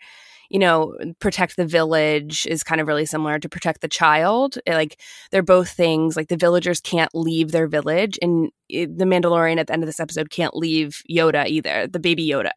[0.53, 4.59] you know, protect the village is kind of really similar to protect the child.
[4.67, 6.15] Eh, like they're both things.
[6.15, 9.87] Like the villagers can't leave their village, and it, the Mandalorian at the end of
[9.87, 12.53] this episode can't leave Yoda either, the baby Yoda.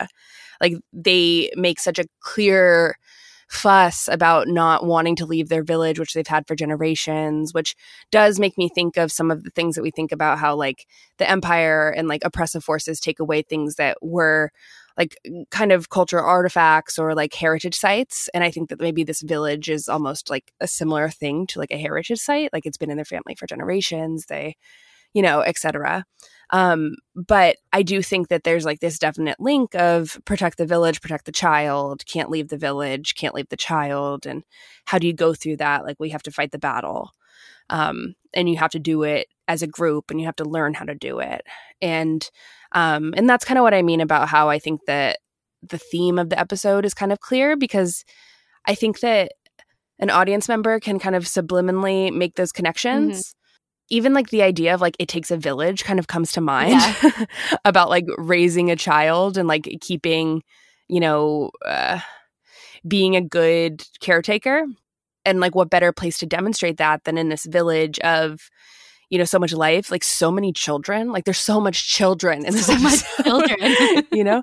[0.59, 2.97] Like they make such a clear
[3.47, 7.77] fuss about not wanting to leave their village, which they've had for generations, which
[8.11, 10.85] does make me think of some of the things that we think about how like
[11.17, 14.51] the empire and like oppressive forces take away things that were
[14.97, 15.17] like
[15.51, 18.29] kind of cultural artifacts or like heritage sites.
[18.33, 21.71] And I think that maybe this village is almost like a similar thing to like
[21.71, 22.51] a heritage site.
[22.53, 24.25] Like it's been in their family for generations.
[24.27, 24.55] They,
[25.13, 26.05] you know, etc.
[26.51, 31.01] Um, but I do think that there's like this definite link of protect the village,
[31.01, 34.25] protect the child, can't leave the village, can't leave the child.
[34.25, 34.43] And
[34.85, 35.83] how do you go through that?
[35.83, 37.11] Like we have to fight the battle.
[37.69, 40.73] Um, and you have to do it as a group and you have to learn
[40.73, 41.41] how to do it.
[41.81, 42.29] And
[42.75, 45.19] um, and that's kind of what I mean about how I think that
[45.63, 48.03] the theme of the episode is kind of clear because
[48.67, 49.31] I think that
[49.97, 53.19] an audience member can kind of subliminally make those connections.
[53.19, 53.31] Mm-hmm.
[53.91, 56.71] Even like the idea of like it takes a village kind of comes to mind
[56.71, 57.25] yeah.
[57.65, 60.43] about like raising a child and like keeping,
[60.89, 61.99] you know, uh,
[62.85, 64.65] being a good caretaker.
[65.23, 68.49] And like what better place to demonstrate that than in this village of
[69.09, 72.53] you know so much life like so many children like there's so much children in
[72.53, 74.05] this so much children.
[74.11, 74.41] you know?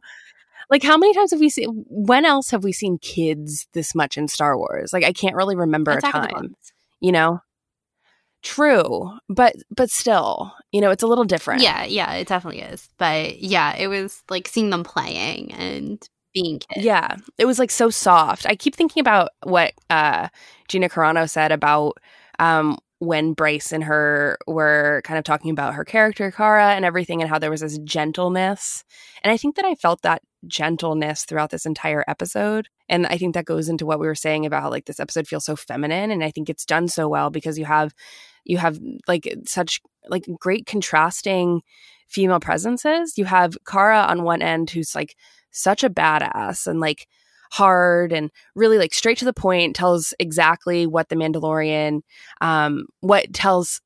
[0.70, 4.16] Like how many times have we seen when else have we seen kids this much
[4.16, 4.92] in star wars?
[4.92, 6.56] Like i can't really remember Attack a time
[7.00, 7.40] you know?
[8.42, 11.62] True but but still you know it's a little different.
[11.62, 16.58] Yeah yeah it definitely is but yeah it was like seeing them playing and being
[16.58, 16.84] kids.
[16.84, 18.46] yeah it was like so soft.
[18.46, 20.28] I keep thinking about what uh
[20.68, 21.98] gina carano said about
[22.38, 27.20] um when Bryce and her were kind of talking about her character, Cara, and everything,
[27.20, 28.84] and how there was this gentleness.
[29.24, 32.68] And I think that I felt that gentleness throughout this entire episode.
[32.88, 35.26] And I think that goes into what we were saying about how like this episode
[35.26, 36.12] feels so feminine.
[36.12, 37.92] And I think it's done so well because you have
[38.44, 41.62] you have like such like great contrasting
[42.06, 43.18] female presences.
[43.18, 45.16] You have Cara on one end who's like
[45.50, 47.08] such a badass and like
[47.52, 52.00] hard and really like straight to the point tells exactly what the mandalorian
[52.40, 53.82] um what tells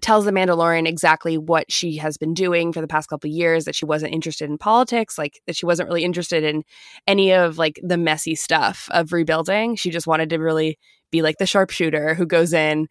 [0.00, 3.74] tells the mandalorian exactly what she has been doing for the past couple years that
[3.74, 6.62] she wasn't interested in politics like that she wasn't really interested in
[7.06, 9.76] any of like the messy stuff of rebuilding.
[9.76, 10.78] She just wanted to really
[11.10, 12.88] be like the sharpshooter who goes in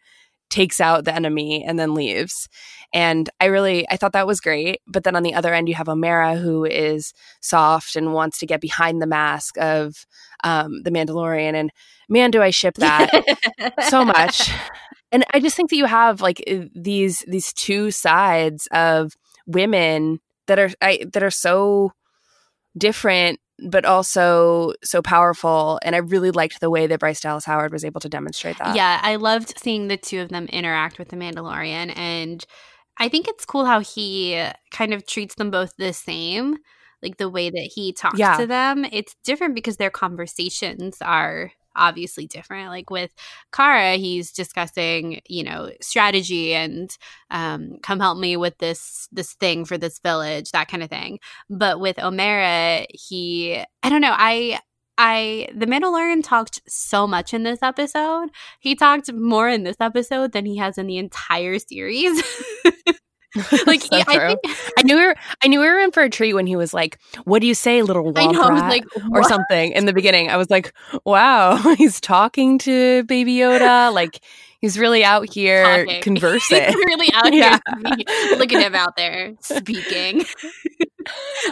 [0.49, 2.47] takes out the enemy and then leaves.
[2.93, 4.81] And I really I thought that was great.
[4.87, 8.45] But then on the other end you have Omera who is soft and wants to
[8.45, 10.05] get behind the mask of
[10.43, 11.55] um, the Mandalorian.
[11.55, 11.71] And
[12.09, 13.09] man, do I ship that
[13.89, 14.51] so much.
[15.11, 16.43] And I just think that you have like
[16.75, 21.91] these these two sides of women that are I, that are so
[22.77, 25.79] different but also so powerful.
[25.83, 28.75] And I really liked the way that Bryce Dallas Howard was able to demonstrate that.
[28.75, 31.95] Yeah, I loved seeing the two of them interact with the Mandalorian.
[31.95, 32.43] And
[32.97, 36.57] I think it's cool how he kind of treats them both the same.
[37.01, 38.37] Like the way that he talks yeah.
[38.37, 42.69] to them, it's different because their conversations are obviously different.
[42.69, 43.11] Like with
[43.51, 46.95] Cara, he's discussing, you know, strategy and
[47.31, 51.19] um, come help me with this this thing for this village, that kind of thing.
[51.49, 54.59] But with Omera, he I don't know, I
[54.97, 58.29] I the Mandalorian talked so much in this episode.
[58.59, 62.21] He talked more in this episode than he has in the entire series.
[63.65, 64.39] like so I, think,
[64.77, 66.73] I knew we were, I knew we were in for a treat when he was
[66.73, 70.29] like, "What do you say, little womp know, rat?" Like, or something in the beginning.
[70.29, 74.23] I was like, "Wow, he's talking to Baby Yoda." Like
[74.61, 76.01] he's really out here talking.
[76.03, 76.63] conversing.
[76.63, 77.59] he's really out yeah.
[77.97, 78.37] here.
[78.37, 80.25] Look at him out there speaking.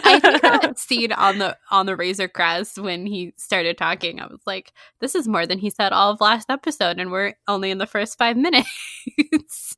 [0.04, 4.26] I think that scene on the on the Razor Crest when he started talking, I
[4.26, 7.72] was like, "This is more than he said all of last episode, and we're only
[7.72, 9.76] in the first five minutes."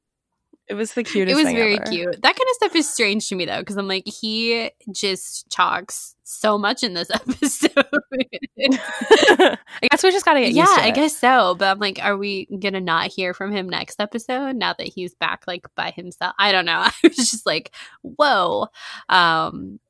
[0.66, 1.38] It was the cutest.
[1.38, 1.90] It was very ever.
[1.90, 2.22] cute.
[2.22, 6.16] That kind of stuff is strange to me though, because I'm like, he just talks
[6.24, 7.72] so much in this episode.
[8.58, 11.54] I guess we just gotta get yeah, I guess so.
[11.54, 15.14] But I'm like, are we gonna not hear from him next episode now that he's
[15.14, 16.34] back like by himself?
[16.38, 16.78] I don't know.
[16.86, 18.68] I was just like, whoa.
[19.10, 19.80] Um,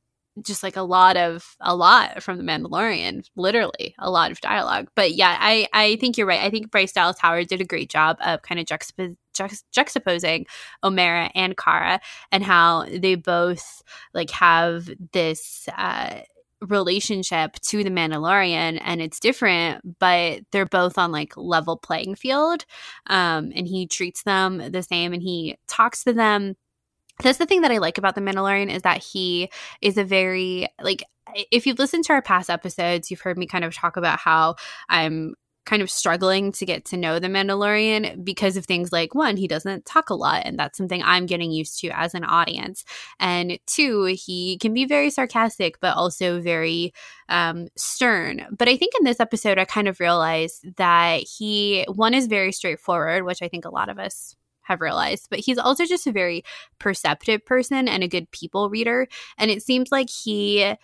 [0.42, 4.88] just like a lot of a lot from the Mandalorian, literally a lot of dialogue.
[4.96, 6.42] But yeah, I I think you're right.
[6.42, 10.46] I think Bryce Dallas Howard did a great job of kind of juxtap- juxtaposing
[10.82, 12.00] Omera and Cara
[12.32, 15.68] and how they both like have this.
[15.76, 16.20] Uh,
[16.68, 22.64] relationship to the Mandalorian and it's different, but they're both on like level playing field.
[23.06, 26.56] Um, and he treats them the same and he talks to them
[27.22, 30.68] that's the thing that I like about the Mandalorian is that he is a very
[30.82, 31.04] like
[31.50, 34.56] if you've listened to our past episodes, you've heard me kind of talk about how
[34.88, 39.36] I'm kind of struggling to get to know the Mandalorian because of things like one,
[39.36, 42.84] he doesn't talk a lot, and that's something I'm getting used to as an audience.
[43.18, 46.92] And two, he can be very sarcastic, but also very
[47.28, 48.46] um, stern.
[48.56, 52.52] But I think in this episode, I kind of realized that he, one, is very
[52.52, 56.12] straightforward, which I think a lot of us have realized, but he's also just a
[56.12, 56.42] very
[56.78, 59.06] perceptive person and a good people reader.
[59.38, 60.74] And it seems like he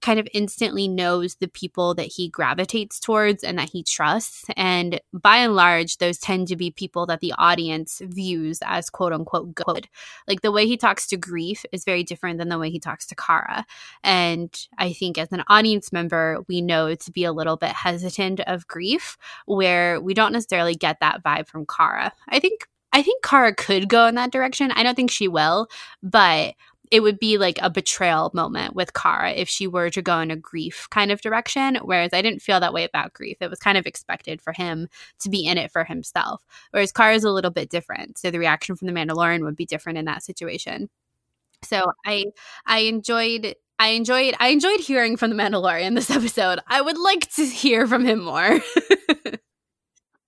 [0.00, 4.44] kind of instantly knows the people that he gravitates towards and that he trusts.
[4.56, 9.12] And by and large, those tend to be people that the audience views as quote
[9.12, 9.88] unquote good.
[10.26, 13.06] Like the way he talks to Greef is very different than the way he talks
[13.06, 13.64] to Cara.
[14.02, 18.40] And I think as an audience member, we know to be a little bit hesitant
[18.40, 22.12] of Greef, where we don't necessarily get that vibe from Cara.
[22.28, 24.72] I think I think Cara could go in that direction.
[24.72, 25.68] I don't think she will,
[26.02, 26.54] but
[26.90, 30.30] it would be like a betrayal moment with Cara if she were to go in
[30.30, 31.76] a Greef kind of direction.
[31.82, 33.36] Whereas I didn't feel that way about Greef.
[33.40, 34.88] It was kind of expected for him
[35.20, 36.42] to be in it for himself.
[36.72, 38.18] Whereas Cara is a little bit different.
[38.18, 40.90] So the reaction from the Mandalorian would be different in that situation.
[41.62, 42.26] So I
[42.66, 46.58] I enjoyed I enjoyed I enjoyed hearing from the Mandalorian this episode.
[46.66, 48.60] I would like to hear from him more.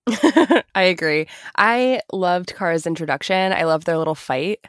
[0.75, 1.27] I agree.
[1.57, 3.53] I loved Cara's introduction.
[3.53, 4.65] I loved their little fight.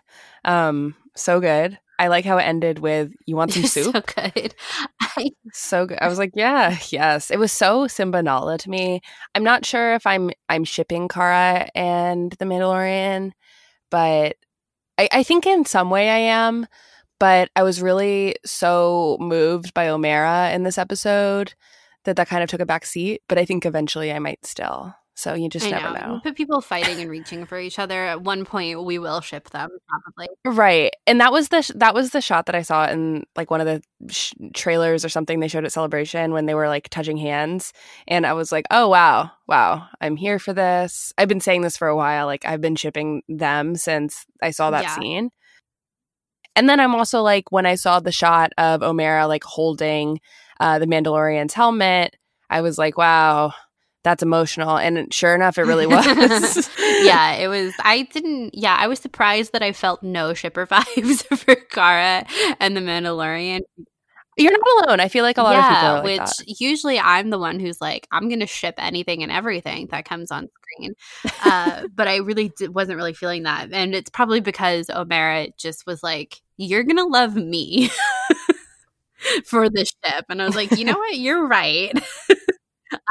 [0.45, 1.77] Um, so good.
[1.99, 4.55] I like how it ended with "You want some soup?" so good.
[5.01, 5.99] I- so good.
[6.01, 9.01] I was like, "Yeah, yes." It was so Simba Nala to me.
[9.35, 13.31] I'm not sure if I'm I'm shipping Cara and the Mandalorian,
[13.91, 14.35] but
[14.97, 16.67] I, I think in some way I am.
[17.19, 21.53] But I was really so moved by Omera in this episode
[22.05, 23.21] that that kind of took a back seat.
[23.29, 24.93] But I think eventually I might still.
[25.15, 26.13] So you just I never know.
[26.15, 26.21] know.
[26.23, 29.69] But people fighting and reaching for each other at one point we will ship them
[29.87, 30.27] probably.
[30.43, 30.91] Right.
[31.05, 33.61] And that was the sh- that was the shot that I saw in like one
[33.61, 37.17] of the sh- trailers or something they showed at Celebration when they were like touching
[37.17, 37.73] hands
[38.07, 39.29] and I was like, "Oh wow.
[39.47, 39.87] Wow.
[40.01, 42.25] I'm here for this." I've been saying this for a while.
[42.25, 44.95] Like I've been shipping them since I saw that Yeah.
[44.95, 45.29] scene.
[46.55, 50.19] And then I'm also like when I saw the shot of Omera like holding
[50.59, 52.15] uh the Mandalorian's helmet,
[52.49, 53.53] I was like, "Wow,
[54.03, 56.69] that's emotional." And sure enough, it really was.
[56.79, 57.73] yeah, it was.
[57.83, 58.53] I didn't.
[58.53, 62.25] Yeah, I was surprised that I felt no shipper vibes for Cara
[62.59, 63.61] and the Mandalorian.
[64.35, 64.99] You're not alone.
[64.99, 66.59] I feel like a lot of people like which that.
[66.59, 70.31] usually I'm the one who's like, I'm going to ship anything and everything that comes
[70.31, 70.95] on screen.
[71.45, 75.85] Uh, but I really d- wasn't really feeling that, and it's probably because Omera just
[75.85, 77.89] was like, "You're going to love me."
[79.45, 81.93] For the ship, and I was like, you know what, you're right.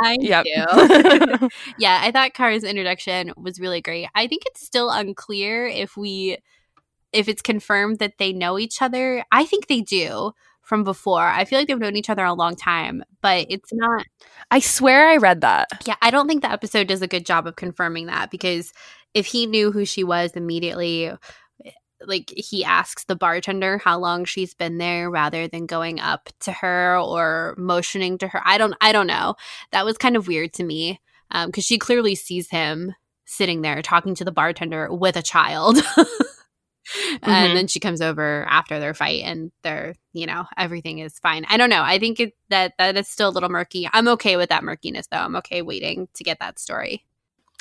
[0.00, 0.44] I Yep.
[0.44, 1.48] do.
[1.78, 4.08] yeah, I thought Cara's introduction was really great.
[4.14, 6.38] I think it's still unclear if we
[7.12, 9.24] if it's confirmed that they know each other.
[9.32, 11.22] I think they do from before.
[11.26, 14.04] I feel like they've known each other a long time, but it's not
[14.50, 15.68] I swear I read that.
[15.86, 18.72] yeah, I don't think the episode does a good job of confirming that because
[19.14, 21.12] if he knew who she was immediately
[22.06, 26.52] like he asks the bartender how long she's been there rather than going up to
[26.52, 28.40] her or motioning to her.
[28.44, 29.36] I don't I don't know.
[29.72, 33.82] That was kind of weird to me um cuz she clearly sees him sitting there
[33.82, 35.78] talking to the bartender with a child.
[37.22, 41.44] And then she comes over after their fight and they're, you know, everything is fine.
[41.48, 41.82] I don't know.
[41.82, 43.88] I think it, that that is still a little murky.
[43.92, 45.18] I'm okay with that murkiness though.
[45.18, 47.04] I'm okay waiting to get that story.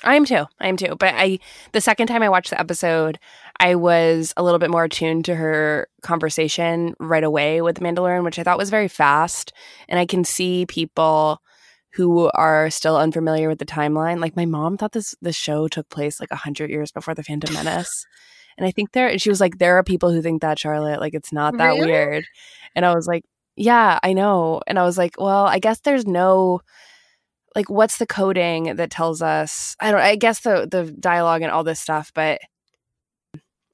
[0.03, 0.45] I am too.
[0.59, 0.95] I am too.
[0.99, 1.39] But I,
[1.73, 3.19] the second time I watched the episode,
[3.61, 8.23] I was a little bit more attuned to her conversation right away with the Mandalorian,
[8.23, 9.53] which I thought was very fast.
[9.87, 11.39] And I can see people
[11.93, 14.19] who are still unfamiliar with the timeline.
[14.19, 17.23] Like my mom thought this this show took place like a hundred years before the
[17.23, 18.05] Phantom Menace.
[18.57, 21.13] And I think there, she was like, there are people who think that Charlotte, like
[21.13, 21.85] it's not that Really?
[21.85, 22.25] weird.
[22.75, 23.23] And I was like,
[23.55, 24.61] yeah, I know.
[24.67, 26.59] And I was like, well, I guess there's no
[27.55, 31.51] like what's the coding that tells us i don't i guess the the dialogue and
[31.51, 32.39] all this stuff but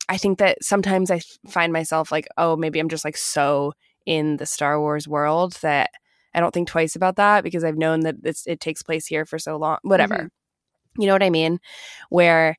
[0.10, 3.74] i think that sometimes I find myself like oh maybe i'm just like so
[4.06, 5.90] in the star wars world that
[6.34, 9.26] i don't think twice about that because i've known that it's, it takes place here
[9.26, 10.16] for so long whatever.
[10.16, 11.02] Mm-hmm.
[11.02, 11.60] You know what i mean?
[12.10, 12.58] Where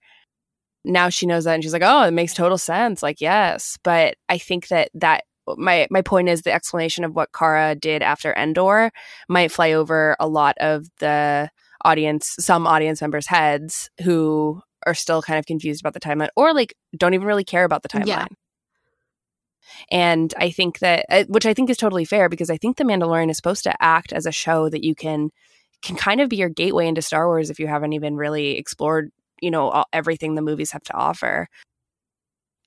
[0.85, 3.79] now she knows that and she's like oh it makes total sense like yes.
[3.83, 7.75] But i think that that uh, my my point is the explanation of what Cara
[7.75, 8.91] did after Endor
[9.29, 11.51] might fly over a lot of the
[11.85, 16.55] audience, some audience members' heads who are still kind of confused about the timeline or
[16.55, 18.07] like don't even really care about the timeline.
[18.07, 18.27] Yeah.
[19.91, 22.85] And I think that, uh, which I think is totally fair, because I think The
[22.85, 25.31] Mandalorian is supposed to act as a show that you can
[25.81, 29.13] can kind of be your gateway into Star Wars if you haven't even really explored,
[29.41, 31.47] you know, all, everything the movies have to offer.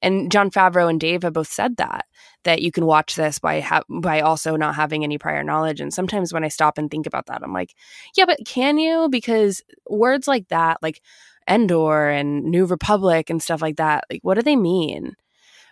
[0.01, 2.05] And Jon Favreau and Dave have both said that
[2.43, 5.79] that you can watch this by ha- by also not having any prior knowledge.
[5.81, 7.73] And sometimes when I stop and think about that, I'm like,
[8.15, 9.09] yeah, but can you?
[9.09, 11.01] Because words like that, like
[11.49, 15.15] Endor and New Republic and stuff like that, like what do they mean?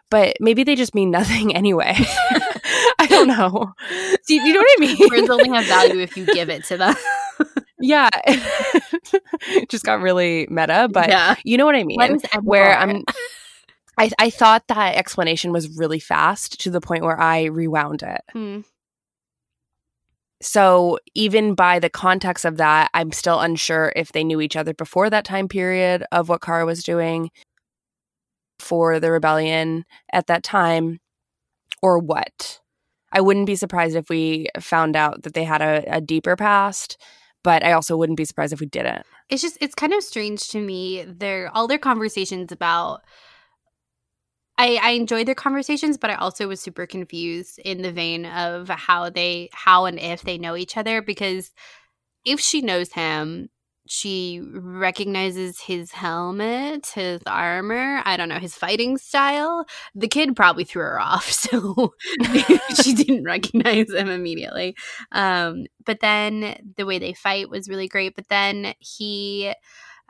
[0.10, 1.94] But maybe they just mean nothing anyway.
[3.00, 3.74] I don't know.
[4.28, 4.98] Do you, you know what I mean?
[5.10, 6.96] Words only have value if you give it to them.
[7.80, 8.10] yeah,
[9.70, 11.36] just got really meta, but Yeah.
[11.44, 12.20] you know what I mean.
[12.44, 13.04] Where I'm,
[13.98, 18.22] I I thought that explanation was really fast to the point where I rewound it.
[18.34, 18.60] Hmm.
[20.42, 24.74] So even by the context of that, I'm still unsure if they knew each other
[24.74, 27.30] before that time period of what Cara was doing
[28.58, 31.00] for the rebellion at that time,
[31.82, 32.60] or what.
[33.12, 36.98] I wouldn't be surprised if we found out that they had a, a deeper past,
[37.44, 39.06] but I also wouldn't be surprised if we didn't.
[39.30, 43.02] it's just it's kind of strange to me their all their conversations about
[44.60, 48.68] I, I enjoyed their conversations, but I also was super confused in the vein of
[48.68, 51.52] how they how and if they know each other because
[52.26, 53.50] if she knows him,
[53.88, 59.66] she recognizes his helmet, his armor, I don't know, his fighting style.
[59.96, 61.94] The kid probably threw her off, so
[62.84, 64.76] she didn't recognize him immediately.
[65.14, 68.14] Um, but then the way they fight was really great.
[68.16, 69.54] But then he,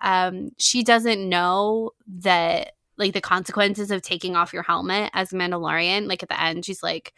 [0.01, 6.07] um, she doesn't know that like the consequences of taking off your helmet as Mandalorian.
[6.07, 7.13] Like at the end, she's like,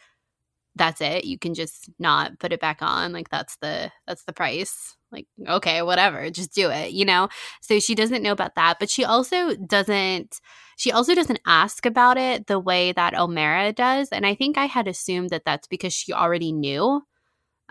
[0.76, 1.24] "That's it.
[1.24, 3.12] You can just not put it back on.
[3.12, 6.92] Like that's the that's the price." Like okay, whatever, just do it.
[6.92, 7.28] You know.
[7.60, 10.40] So she doesn't know about that, but she also doesn't.
[10.76, 14.66] She also doesn't ask about it the way that Omera does, and I think I
[14.66, 17.02] had assumed that that's because she already knew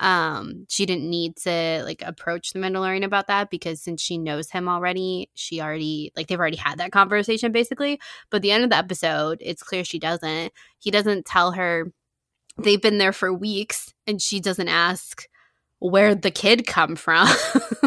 [0.02, 4.50] um she didn't need to like approach the mandalorian about that because since she knows
[4.50, 8.00] him already she already like they've already had that conversation basically.
[8.30, 10.52] But the end of the episode it's clear she doesn't.
[10.80, 11.92] He doesn't tell her
[12.58, 15.28] they've been there for weeks and she doesn't ask
[15.80, 17.28] where the kid come from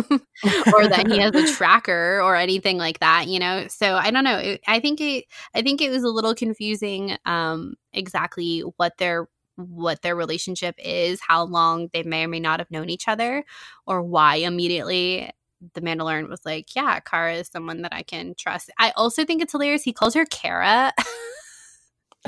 [0.75, 3.67] or that he has a tracker or anything like that you know?
[3.69, 4.39] So i don't know.
[4.39, 9.29] It- i think it i think it was a little confusing um exactly what their
[9.57, 13.45] what their relationship is how long they may or may not have known each other
[13.87, 15.31] or why immediately
[15.75, 19.41] the mandalorian was like yeah kara is someone that i can trust i also think
[19.41, 20.93] it's hilarious he calls her kara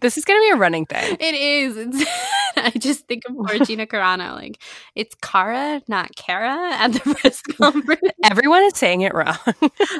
[0.00, 1.16] this is going to be a running thing.
[1.20, 2.04] it is it's,
[2.56, 4.60] i just think of poor gina carano like
[4.94, 9.36] it's kara not kara at the press conference Everyone is saying it wrong.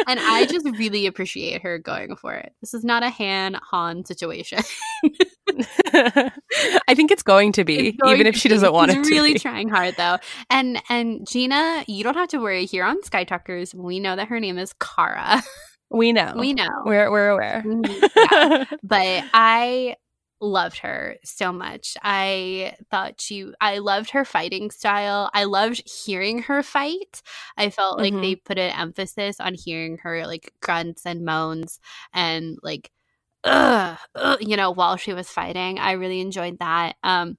[0.06, 2.52] and I just really appreciate her going for it.
[2.60, 4.58] This is not a Han Han situation.
[5.94, 9.10] I think it's going to be, going even if she doesn't want She's it to.
[9.10, 9.38] really be.
[9.38, 10.18] trying hard though.
[10.50, 12.64] And and Gina, you don't have to worry.
[12.66, 15.42] Here on Sky Talkers, we know that her name is Kara.
[15.90, 16.34] we know.
[16.36, 16.68] we know.
[16.84, 17.62] We're we're aware.
[17.66, 18.64] Mhm, yeah.
[18.82, 19.96] But I
[20.40, 21.96] loved her so much.
[22.02, 25.30] I thought she I loved her fighting style.
[25.34, 27.22] I loved hearing her fight.
[27.56, 28.20] I felt like Mhm.
[28.22, 31.80] they put an emphasis on hearing her like grunts and moans
[32.12, 32.90] and like
[33.44, 35.78] ugh, ugh, you know, while she was fighting.
[35.78, 36.96] I really enjoyed that.
[37.02, 37.36] Um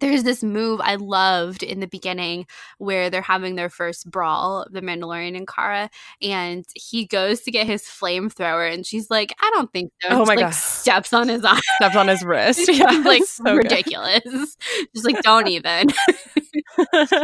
[0.00, 2.46] there's this move I loved in the beginning
[2.78, 5.88] where they're having their first brawl, the Mandalorian and Cara,
[6.20, 10.18] and he goes to get his flamethrower, and she's like, "I don't think so." Oh
[10.26, 10.54] my like, God.
[10.54, 12.68] steps on his arm, steps on his wrist.
[12.72, 13.56] Yeah, like so good.
[13.58, 14.56] ridiculous.
[14.94, 15.86] just like, don't even.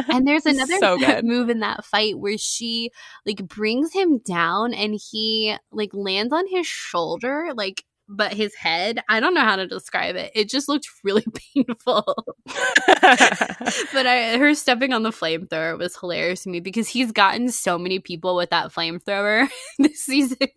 [0.08, 1.24] And there's another So good.
[1.24, 2.90] move in that fight where she
[3.26, 7.84] like brings him down, and he like lands on his shoulder, like.
[8.12, 10.32] But his head, I don't know how to describe it.
[10.34, 12.04] It just looked really painful.
[12.44, 17.78] but I, her stepping on the flamethrower was hilarious to me because he's gotten so
[17.78, 19.48] many people with that flamethrower
[19.78, 20.48] this season,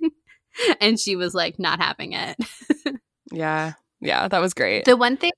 [0.82, 2.38] and she was like not having it.
[3.32, 4.86] yeah, yeah, that was great.
[4.86, 5.32] The one thing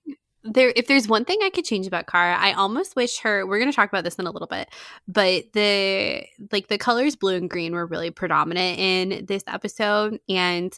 [0.45, 3.45] there, if there's one thing I could change about Cara, I almost wish her.
[3.45, 4.69] We're going to talk about this in a little bit,
[5.07, 10.71] but the like the colors blue and green were really predominant in this episode, and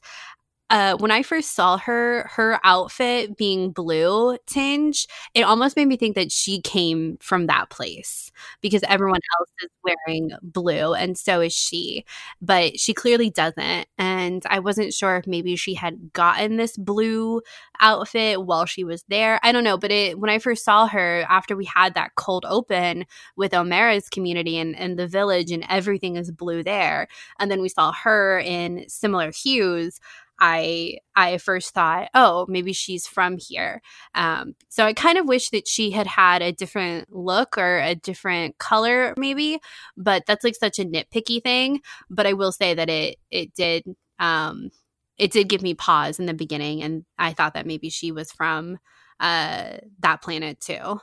[0.69, 5.95] uh, when I first saw her, her outfit being blue tinge, it almost made me
[5.95, 11.39] think that she came from that place because everyone else is wearing blue and so
[11.39, 12.03] is she.
[12.41, 13.87] But she clearly doesn't.
[13.97, 17.41] And I wasn't sure if maybe she had gotten this blue
[17.79, 19.39] outfit while she was there.
[19.43, 19.77] I don't know.
[19.77, 23.05] But it, when I first saw her after we had that cold open
[23.35, 27.07] with Omera's community and, and the village and everything is blue there,
[27.39, 29.99] and then we saw her in similar hues.
[30.39, 33.81] I I first thought, oh, maybe she's from here.
[34.13, 37.95] Um, so I kind of wish that she had had a different look or a
[37.95, 39.59] different color, maybe.
[39.95, 41.81] But that's like such a nitpicky thing.
[42.09, 43.83] But I will say that it it did
[44.19, 44.69] um,
[45.17, 48.31] it did give me pause in the beginning, and I thought that maybe she was
[48.31, 48.77] from
[49.19, 50.99] uh, that planet too.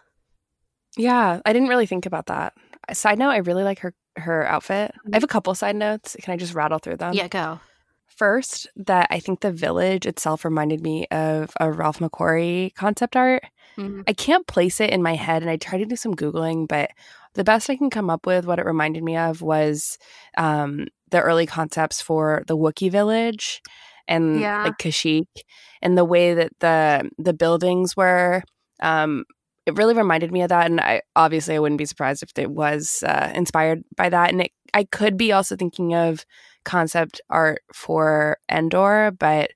[0.97, 2.53] Yeah, I didn't really think about that.
[2.93, 4.95] Side note, I really like her her outfit.
[5.13, 6.17] I have a couple side notes.
[6.23, 7.15] Can I just rattle through them?
[7.15, 7.59] yeah, go.
[8.17, 13.43] First, that I think the village itself reminded me of a Ralph McQuarrie concept art.
[13.77, 14.05] Mhm.
[14.07, 16.91] I can't place it in my head, and I tried to do some Googling, but
[17.35, 19.99] the best I can come up with, what it reminded me of, was
[20.39, 23.61] um, the early concepts for the Wookiee village
[24.07, 24.63] and Yeah.
[24.65, 25.27] like Kashyyyk,
[25.83, 28.43] and the way that the the buildings were.
[28.81, 29.25] Um,
[29.67, 32.51] it really reminded me of that, and I obviously I wouldn't be surprised if it
[32.51, 34.31] was uh, inspired by that.
[34.31, 36.25] And it, I could be also thinking of
[36.65, 39.51] concept art for Endor, but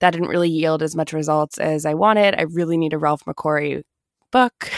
[0.00, 2.34] that didn't really yield as much results as I wanted.
[2.36, 3.82] I really need a Ralph McQuarrie
[4.30, 4.70] book.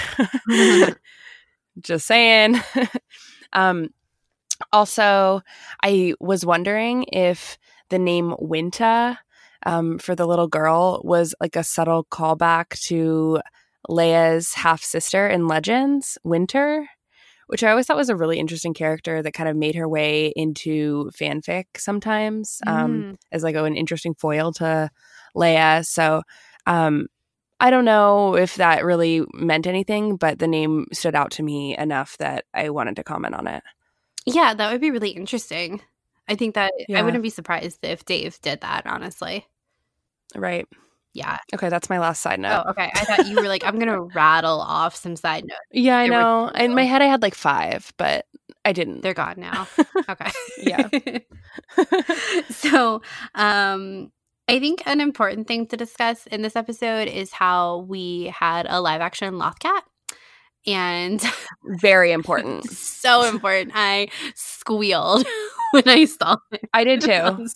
[1.80, 2.60] Just saying.
[3.52, 3.88] um,
[4.72, 5.42] also,
[5.82, 7.58] I was wondering if
[7.88, 9.18] the name Winta
[9.66, 13.40] um, for the little girl was like a subtle callback to
[13.88, 16.88] Leia's half sister in Legends, Winter,
[17.46, 20.32] which I always thought was a really interesting character that kind of made her way
[20.36, 23.16] into fanfic sometimes um, Mm.
[23.32, 24.90] as like an interesting foil to
[25.36, 25.84] Leia.
[25.84, 26.22] So
[26.66, 27.06] um,
[27.60, 31.76] I don't know if that really meant anything, but the name stood out to me
[31.76, 33.62] enough that I wanted to comment on it.
[34.26, 35.80] Yeah, that would be really interesting.
[36.28, 39.46] I think that I wouldn't be surprised if Dave did that, honestly.
[40.34, 40.66] Right.
[41.14, 41.38] Yeah.
[41.54, 42.64] Okay, that's my last side note.
[42.66, 42.90] Oh, okay.
[42.92, 45.60] I thought you were like, I'm going to rattle off some side notes.
[45.72, 46.48] Yeah, I There know.
[46.48, 48.26] In my head, I had like five, but
[48.64, 49.02] I didn't.
[49.02, 49.68] They're gone now.
[50.06, 50.30] Okay.
[50.58, 50.86] Yeah.
[52.50, 53.00] so,
[53.34, 54.12] um,
[54.48, 58.82] I think an important thing to discuss in this episode is how we had a
[58.82, 59.80] live action Lothcat.
[60.66, 61.22] And
[61.64, 62.64] Very important.
[62.70, 63.72] so important.
[63.74, 65.26] I squealed
[65.70, 66.68] when I saw it.
[66.74, 67.46] I did too.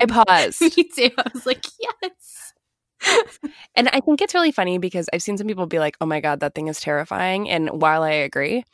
[0.00, 0.62] I paused.
[0.62, 1.10] Me too.
[1.18, 2.47] I was like, yes.
[3.74, 6.20] And I think it's really funny because I've seen some people be like, oh my
[6.20, 7.48] God, that thing is terrifying.
[7.48, 8.64] And while I agree,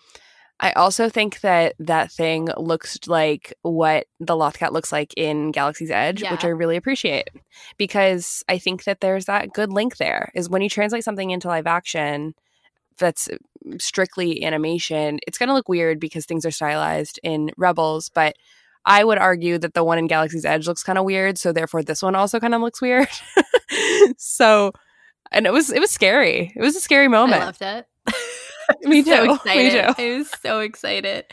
[0.61, 5.91] I also think that that thing looks like what the Lothcat looks like in Galaxy's
[5.91, 7.29] Edge, which I really appreciate
[7.77, 11.49] because I think that there's that good link there is when you translate something into
[11.49, 12.35] live action
[12.99, 13.29] that's
[13.79, 18.37] strictly animation, it's going to look weird because things are stylized in Rebels, but
[18.87, 21.83] I would argue that the one in Galaxy's Edge looks kind of weird, so therefore
[21.83, 23.09] this one also kind of looks weird.
[24.19, 24.73] so,
[25.33, 26.53] and it was it was scary.
[26.55, 27.43] It was a scary moment.
[27.43, 27.87] I loved it.
[28.83, 29.33] Me so too.
[29.47, 29.93] Me too.
[29.99, 31.27] I was so excited,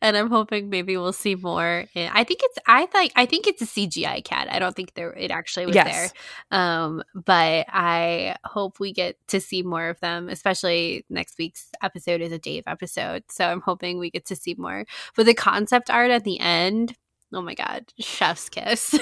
[0.00, 1.84] and I'm hoping maybe we'll see more.
[1.94, 2.58] I think it's.
[2.66, 3.12] I think.
[3.14, 4.48] I think it's a CGI cat.
[4.50, 5.12] I don't think there.
[5.12, 6.12] It actually was Yes.
[6.50, 6.58] there.
[6.60, 10.28] Um, but I hope we get to see more of them.
[10.28, 14.56] Especially next week's episode is a Dave episode, so I'm hoping we get to see
[14.58, 14.84] more.
[15.14, 16.96] But the concept art at the end.
[17.32, 18.94] Oh my god, chef's kiss.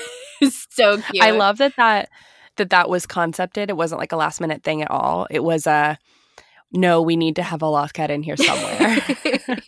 [0.71, 1.23] So cute.
[1.23, 2.09] I love that that
[2.61, 3.71] that that was concepted.
[3.71, 5.27] It wasn't like a last minute thing at all.
[5.31, 5.99] It was a
[6.73, 8.99] no, we need to have a Lothcat in here somewhere.
[9.25, 9.57] Yeah.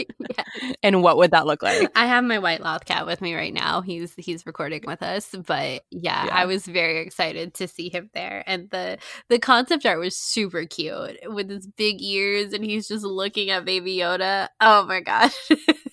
[0.82, 1.90] and what would that look like?
[1.96, 3.80] I have my white loth cat with me right now.
[3.80, 6.30] He's he's recording with us, but yeah, Yeah.
[6.32, 8.44] I was very excited to see him there.
[8.46, 13.04] And the the concept art was super cute with his big ears, and he's just
[13.04, 14.48] looking at Baby Yoda.
[14.60, 15.30] Oh my god!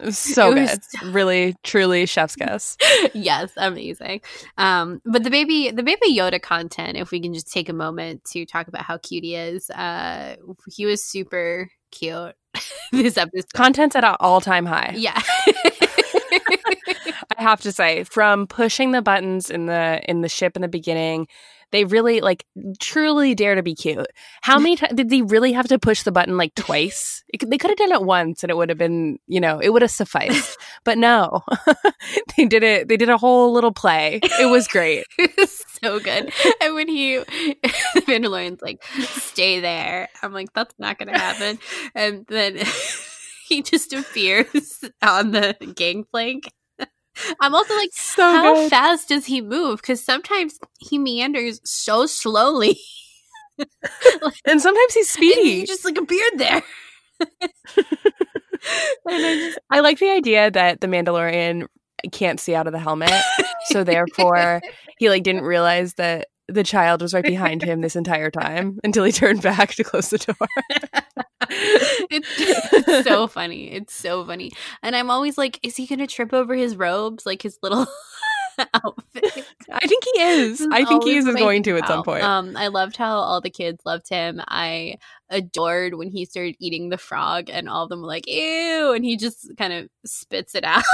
[0.00, 1.14] It was so It was good.
[1.14, 2.76] really, truly chef's kiss.
[3.14, 4.20] yes, amazing.
[4.58, 8.24] Um, but the baby the Baby Yoda content, if we can just take a moment
[8.32, 10.36] to talk about how cute he is, uh,
[10.72, 12.34] he was super cute
[12.92, 13.52] this episode.
[13.54, 14.94] Content's at an all time high.
[14.96, 15.20] yeah.
[17.36, 20.68] I have to say, from pushing the buttons in the in the ship in the
[20.68, 21.26] beginning,
[21.74, 22.46] they really like
[22.80, 24.06] truly dare to be cute.
[24.42, 27.22] How many times did they really have to push the button like twice?
[27.34, 29.70] It they could have done it once, and it would have been, you know, it
[29.70, 30.56] would have sufficed.
[30.84, 31.42] but no,
[32.36, 32.86] they did it.
[32.86, 34.20] They did a whole little play.
[34.22, 35.04] It was great.
[35.18, 36.32] It was so good.
[36.60, 41.58] And when he, the Mandalorian's like, stay there, I'm like, that's not going to happen.
[41.94, 42.60] And then
[43.48, 46.52] he just appears on the gangplank.
[47.40, 48.70] I'm also like, So how good.
[48.70, 49.80] fast does he move?
[49.80, 52.78] Because sometimes he meanders so slowly.
[54.44, 55.60] and sometimes he's speedy.
[55.60, 56.62] he just like appeared there.
[59.08, 61.66] I just, I like the idea that the Mandalorian
[62.12, 63.12] can't see out of the helmet,
[63.66, 64.60] so therefore
[64.98, 69.04] he like didn't realize that the child was right behind him this entire time until
[69.04, 70.48] he turned back to close the door.
[72.10, 73.72] it's, it's so funny.
[73.72, 74.52] It's so funny.
[74.82, 77.86] And I'm always like, is he going to trip over his robes, like his little
[78.74, 79.46] outfit?
[79.72, 80.66] I think he is.
[80.70, 82.22] I think he is going to at some point.
[82.22, 84.40] Um, I loved how all the kids loved him.
[84.46, 84.96] I
[85.30, 89.04] adored when he started eating the frog, and all of them were like, "Ew!" and
[89.04, 90.84] he just kind of spits it out.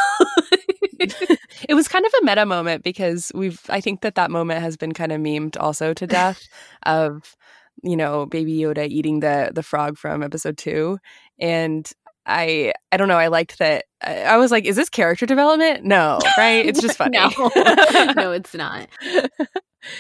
[1.68, 4.76] it was kind of a meta moment because we've I think that that moment has
[4.76, 6.46] been kind of memed also to death
[6.84, 7.36] of
[7.82, 10.98] you know baby Yoda eating the the frog from episode 2
[11.38, 11.90] and
[12.26, 15.84] I I don't know I liked that I, I was like is this character development?
[15.84, 16.66] No, right?
[16.66, 17.18] It's just funny.
[17.18, 17.30] no.
[18.16, 18.88] no, it's not.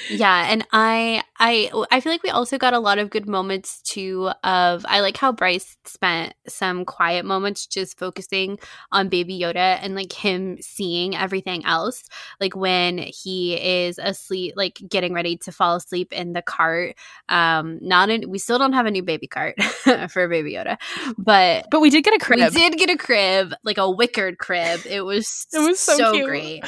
[0.08, 3.80] Yeah and i i i feel like we also got a lot of good moments
[3.82, 8.58] too of i like how bryce spent some quiet moments just focusing
[8.92, 12.04] on baby yoda and like him seeing everything else
[12.40, 16.96] like when he is asleep like getting ready to fall asleep in the cart
[17.28, 19.60] um not in we still don't have a new baby cart
[20.08, 20.76] for baby yoda
[21.16, 22.38] but but we did get a crib.
[22.38, 24.80] we did get a crib like a wickered crib.
[24.86, 26.64] It was it was so, so great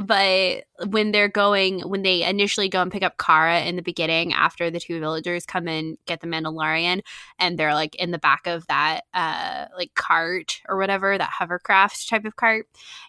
[0.00, 4.32] but when they're going when they initially go and pick up Cara in the beginning
[4.32, 7.02] after the two villagers come and get the Mandalorian
[7.38, 12.08] and they're like in the back of that uh like cart or whatever that hovercraft
[12.08, 12.66] type of cart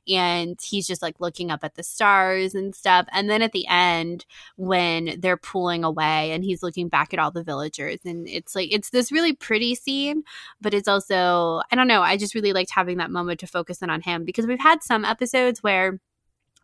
[0.08, 3.66] and he's just like looking up at the stars and stuff and then at the
[3.68, 4.26] end
[4.58, 8.72] when they're pulling away and he's looking back at all the villagers and it's like
[8.72, 10.24] it's this really pretty scene
[10.60, 13.82] but it's also I don't know I just really liked having that moment to focus
[13.82, 16.00] in on him because we've had some episodes where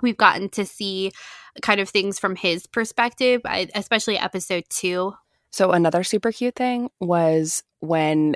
[0.01, 1.11] we've gotten to see
[1.61, 3.41] kind of things from his perspective,
[3.75, 5.13] especially episode two.
[5.51, 8.35] So another super cute thing was when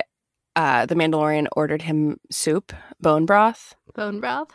[0.55, 3.75] uh, the Mandalorian ordered him soup, bone broth.
[3.93, 4.51] Bone broth.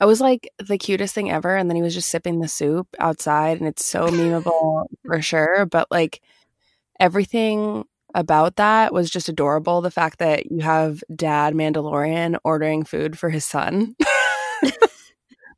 [0.00, 2.86] It was like the cutest thing ever, and then he was just sipping the soup
[3.00, 5.66] outside, and it's so memeable for sure.
[5.66, 6.20] But like
[7.00, 7.84] everything
[8.14, 9.80] about that was just adorable.
[9.80, 13.96] The fact that you have Dad Mandalorian ordering food for his son.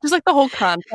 [0.01, 0.93] just like the whole concept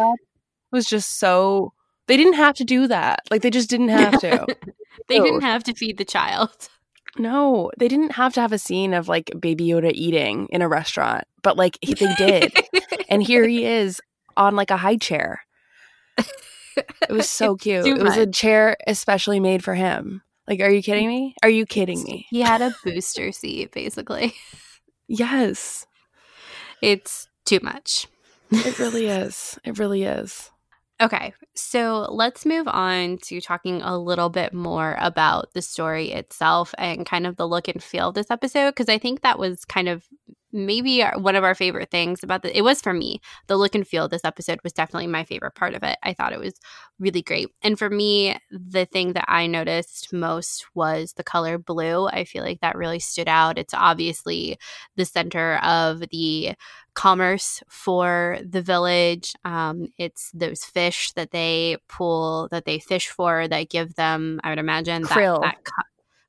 [0.73, 1.73] was just so
[2.07, 3.21] they didn't have to do that.
[3.31, 4.47] Like they just didn't have to.
[5.09, 6.51] they didn't have to feed the child.
[7.19, 10.69] No, they didn't have to have a scene of like Baby Yoda eating in a
[10.69, 12.53] restaurant, but like they did.
[13.09, 14.03] and here he is
[14.37, 15.41] on like a high chair.
[16.77, 17.87] It was so cute.
[17.87, 20.21] It was a chair especially made for him.
[20.47, 21.35] Like, are you kidding me?
[21.43, 22.27] Are you kidding me?
[22.29, 24.35] He had a booster seat, basically.
[25.09, 25.87] Yes.
[26.83, 28.09] It's too much.
[28.51, 29.59] It really is.
[29.65, 30.51] It really is.
[31.01, 36.75] Okay, so let's move on to talking a little bit more about the story itself
[36.79, 39.67] and kind of the look and feel of this episode because I think that was
[39.67, 40.05] kind of
[40.57, 43.87] maybe one of our favorite things about the it was for me the look and
[43.87, 45.99] feel of this episode was definitely my favorite part of it.
[46.03, 46.55] I thought it was
[46.99, 47.49] really great.
[47.63, 52.09] And for me the thing that i noticed most was the color blue.
[52.09, 53.59] I feel like that really stood out.
[53.59, 54.59] It's obviously
[54.97, 56.55] the center of the
[56.95, 59.35] commerce for the village.
[59.45, 64.51] Um, it's those fish that they pull that they fish for that give them i
[64.51, 65.43] would imagine Krill.
[65.43, 65.87] that, that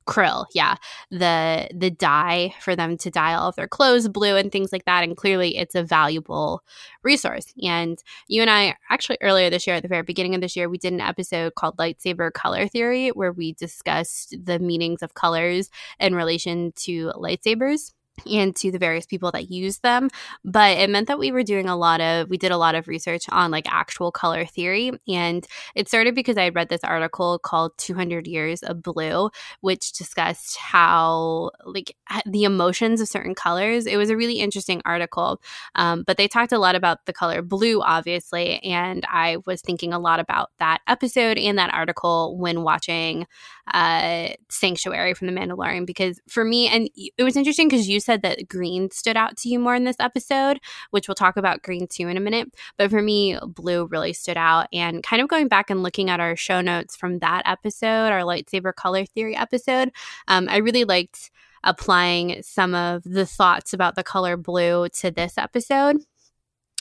[0.08, 0.76] krill yeah.
[1.10, 4.84] The the dye for them to dye all of their clothes blue and things like
[4.86, 6.62] that and clearly it's a valuable
[7.02, 7.52] resource.
[7.62, 10.68] And you and i actually earlier this year at the very beginning of this year
[10.68, 15.70] we did an episode called lightsaber color theory where we discussed the meanings of colors
[16.00, 17.92] in relation to lightsabers
[18.26, 20.08] and to the various people that use them
[20.44, 22.88] but it meant that we were doing a lot of we did a lot of
[22.88, 27.38] research on like actual color theory and it started because i had read this article
[27.38, 31.94] called 200 years of blue which discussed how like
[32.26, 33.86] the emotions of certain colors.
[33.86, 35.40] It was a really interesting article
[35.74, 39.92] um, but they talked a lot about the color blue obviously and i was thinking
[39.92, 43.26] a lot about that episode and that article when watching
[43.72, 48.22] uh, sanctuary from the mandalorian because for me and it was interesting because you said
[48.22, 50.60] that green stood out to you more in this episode,
[50.92, 52.48] which we'll talk about green too in a minute.
[52.78, 54.66] But for me, blue really stood out.
[54.72, 58.22] And kind of going back and looking at our show notes from that episode, our
[58.22, 59.90] lightsaber color theory episode,
[60.26, 61.30] um, I really liked
[61.64, 65.98] applying some of the thoughts about the color blue to this episode.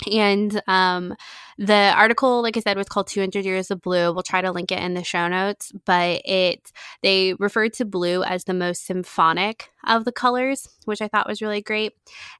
[0.05, 1.15] And um,
[1.57, 4.13] the article, like I said, was called 200 Years of Blue.
[4.13, 6.71] We'll try to link it in the show notes, but it
[7.01, 11.41] they referred to blue as the most symphonic of the colors, which I thought was
[11.41, 11.93] really great.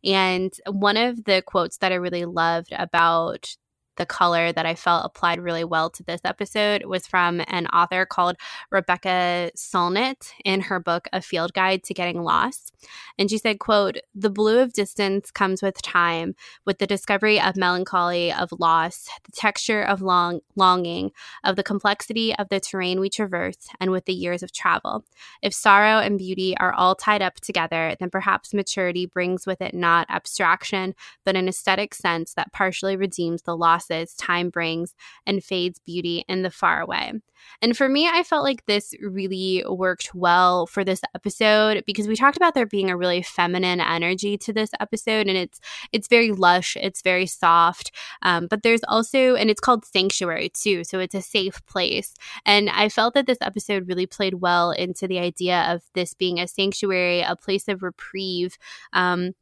[0.04, 3.56] And one of the quotes that I really loved about
[3.98, 8.06] the color that I felt applied really well to this episode was from an author
[8.06, 8.38] called
[8.72, 12.74] Rebecca Solnit in her book A Field Guide to Getting Lost.
[13.20, 16.36] And she said, quote, "The blue of distance comes with time,
[16.66, 21.12] with the discovery of melancholy, of loss, the texture of long longing,
[21.44, 25.04] of the complexity of the terrain we traverse, and with the years of travel.
[25.42, 29.74] If sorrow and beauty are all tied up together, then perhaps maturity brings with it
[29.74, 30.94] not abstraction,
[31.26, 34.94] but an aesthetic sense that partially redeems the lost passes, time brings,
[35.26, 37.14] and fades beauty in the far away.
[37.62, 42.16] And for me, I felt like this really worked well for this episode because we
[42.16, 45.60] talked about there being a really feminine energy to this episode, and it's
[45.92, 47.92] it's very lush, it's very soft,
[48.24, 52.14] um, but there's also and it's called sanctuary too, so it's a safe place.
[52.46, 56.40] And I felt that this episode really played well into the idea of this being
[56.40, 58.58] a sanctuary, a place of reprieve.
[58.94, 59.34] Um,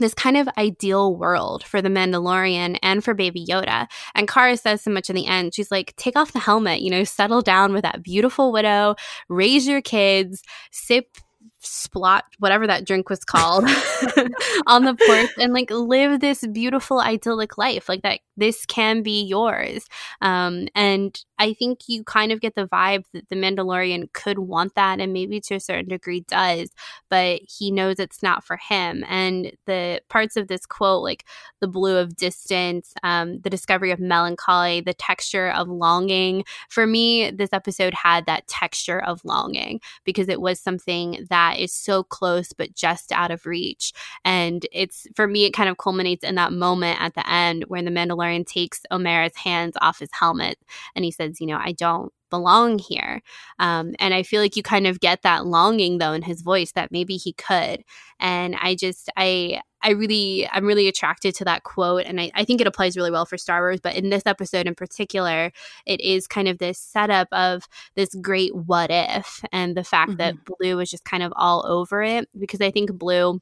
[0.00, 3.86] this kind of ideal world for the Mandalorian and for Baby Yoda.
[4.14, 5.54] And Cara says so much in the end.
[5.54, 8.96] She's like, take off the helmet, you know, settle down with that beautiful widow,
[9.28, 11.16] raise your kids, sip
[11.62, 13.64] splot whatever that drink was called
[14.66, 19.22] on the porch and like live this beautiful idyllic life like that this can be
[19.22, 19.86] yours
[20.22, 24.74] um and I think you kind of get the vibe that the Mandalorian could want
[24.74, 26.68] that and maybe to a certain degree does,
[27.08, 29.04] but he knows it's not for him.
[29.08, 31.24] And the parts of this quote, like
[31.60, 37.30] the blue of distance, um, the discovery of melancholy, the texture of longing, for me,
[37.30, 42.52] this episode had that texture of longing because it was something that is so close
[42.52, 43.94] but just out of reach.
[44.26, 47.82] And it's for me, it kind of culminates in that moment at the end where
[47.82, 50.58] the Mandalorian takes Omera's hands off his helmet
[50.94, 53.20] and he says, you know, I don't belong here.
[53.58, 56.72] Um, and I feel like you kind of get that longing though in his voice
[56.72, 57.84] that maybe he could.
[58.18, 62.04] And I just, I, I really, I'm really attracted to that quote.
[62.04, 63.80] And I, I think it applies really well for Star Wars.
[63.82, 65.52] But in this episode in particular,
[65.86, 67.66] it is kind of this setup of
[67.96, 70.18] this great what if and the fact mm-hmm.
[70.18, 73.40] that Blue is just kind of all over it because I think Blue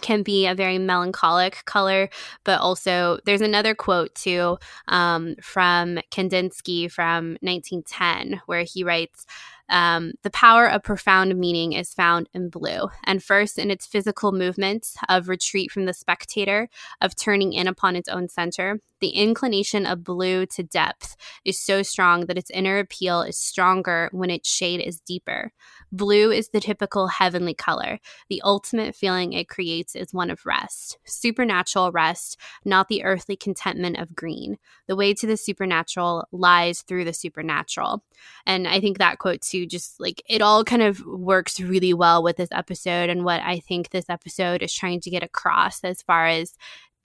[0.00, 2.08] can be a very melancholic color,
[2.44, 9.26] but also there's another quote too um, from Kandinsky from 1910 where he writes,
[9.68, 14.32] um, the power of profound meaning is found in blue, and first in its physical
[14.32, 16.68] movements of retreat from the spectator,
[17.00, 18.80] of turning in upon its own center.
[19.02, 24.08] The inclination of blue to depth is so strong that its inner appeal is stronger
[24.12, 25.52] when its shade is deeper.
[25.90, 27.98] Blue is the typical heavenly color.
[28.30, 33.98] The ultimate feeling it creates is one of rest, supernatural rest, not the earthly contentment
[33.98, 34.56] of green.
[34.86, 38.04] The way to the supernatural lies through the supernatural.
[38.46, 42.22] And I think that quote, too, just like it all kind of works really well
[42.22, 46.02] with this episode and what I think this episode is trying to get across as
[46.02, 46.54] far as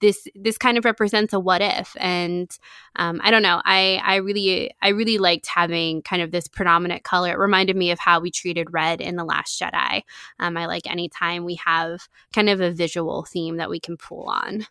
[0.02, 1.96] this this kind of represents a what if.
[2.00, 2.50] And
[2.96, 7.04] um, i don't know i i really i really liked having kind of this predominant
[7.04, 7.32] color.
[7.32, 10.02] It reminded me of how we treated red in the last jedi.
[10.40, 14.24] Um, i like anytime we have kind of a visual theme that we can pull
[14.30, 14.68] on.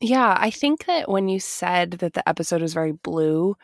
[0.00, 3.56] Yeah i think that when you said that the episode was very blue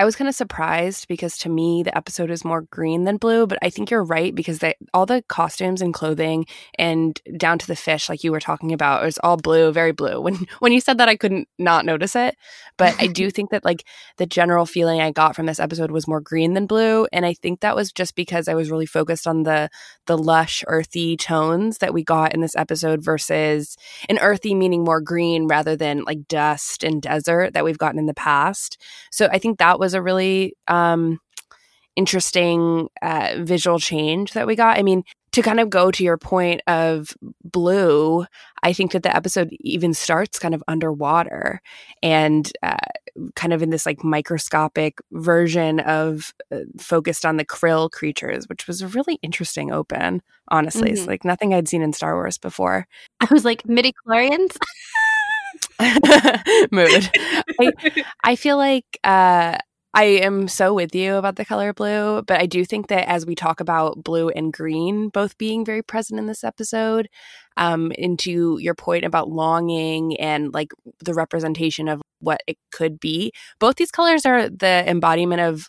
[0.00, 3.46] I was kind of surprised because to me the episode is more green than blue,
[3.46, 6.46] but I think you're right because they, all the costumes and clothing
[6.78, 10.18] and down to the fish, like you were talking about, is all blue, very blue.
[10.30, 12.36] When when you said that, I couldn't not notice it,
[12.78, 13.84] but I do think that like
[14.16, 17.34] the general feeling I got from this episode was more green than blue, and I
[17.34, 19.68] think that was just because I was really focused on the
[20.06, 23.76] the lush, earthy tones that we got in this episode versus
[24.08, 28.06] an earthy meaning more green rather than like dust and desert that we've gotten in
[28.06, 28.80] the past.
[29.10, 31.18] So I think that was was a really um,
[31.96, 34.78] interesting uh, visual change that we got.
[34.78, 38.24] I mean, to kind of go to your point of blue,
[38.62, 41.60] I think that the episode even starts kind of underwater
[42.02, 42.76] and uh,
[43.34, 48.68] kind of in this like microscopic version of uh, focused on the krill creatures, which
[48.68, 50.82] was a really interesting open, honestly.
[50.82, 50.98] Mm-hmm.
[50.98, 52.86] It's like nothing I'd seen in Star Wars before.
[53.20, 54.56] I was like, midi chlorians?
[56.70, 57.10] Mood.
[57.60, 57.72] I,
[58.22, 59.58] I feel like uh,
[59.92, 63.26] I am so with you about the color blue, but I do think that as
[63.26, 67.08] we talk about blue and green both being very present in this episode,
[67.56, 73.32] um, into your point about longing and like the representation of what it could be,
[73.58, 75.68] both these colors are the embodiment of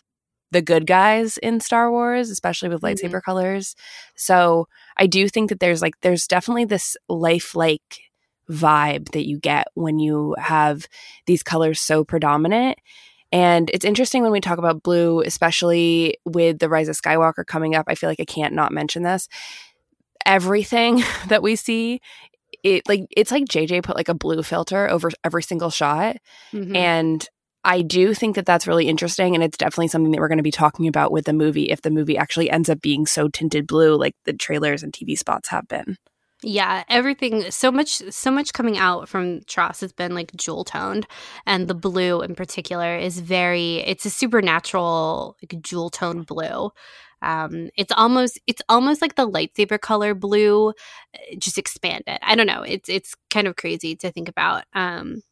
[0.52, 3.18] the good guys in Star Wars, especially with lightsaber mm-hmm.
[3.24, 3.74] colors.
[4.14, 8.02] So I do think that there's like, there's definitely this lifelike
[8.48, 10.86] vibe that you get when you have
[11.26, 12.78] these colors so predominant.
[13.32, 17.74] And it's interesting when we talk about blue, especially with the Rise of Skywalker coming
[17.74, 17.86] up.
[17.88, 19.26] I feel like I can't not mention this.
[20.26, 22.00] Everything that we see,
[22.62, 26.16] it like it's like JJ put like a blue filter over every single shot,
[26.52, 26.76] mm-hmm.
[26.76, 27.26] and
[27.64, 30.44] I do think that that's really interesting, and it's definitely something that we're going to
[30.44, 33.66] be talking about with the movie if the movie actually ends up being so tinted
[33.66, 35.96] blue, like the trailers and TV spots have been.
[36.44, 41.06] Yeah, everything so much so much coming out from TROS has been like jewel toned
[41.46, 46.70] and the blue in particular is very it's a supernatural like jewel tone blue.
[47.22, 52.18] Um, it's almost it's almost like the lightsaber color blue uh, just expanded.
[52.22, 52.62] I don't know.
[52.62, 54.64] It's it's kind of crazy to think about.
[54.74, 55.22] Um,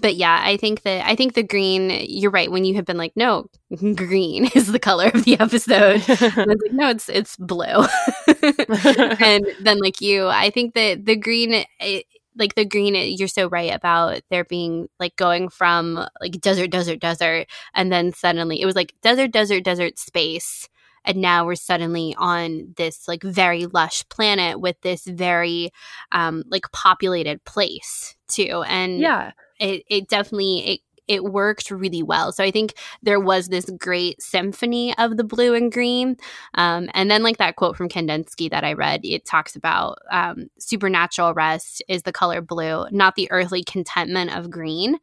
[0.00, 1.90] but yeah, I think that I think the green.
[2.08, 2.50] You're right.
[2.50, 3.46] When you have been like, no,
[3.94, 6.02] green is the color of the episode.
[6.44, 7.64] Like, no, it's it's blue.
[7.64, 11.64] and then like you, I think that the green.
[11.80, 16.68] It, like the green you're so right about there being like going from like desert
[16.68, 20.68] desert desert and then suddenly it was like desert desert desert space
[21.04, 25.70] and now we're suddenly on this like very lush planet with this very
[26.10, 29.30] um like populated place too and yeah
[29.60, 32.32] it, it definitely it it worked really well.
[32.32, 36.16] So I think there was this great symphony of the blue and green.
[36.54, 40.46] Um, and then, like that quote from Kandinsky that I read, it talks about um,
[40.58, 44.98] supernatural rest is the color blue, not the earthly contentment of green,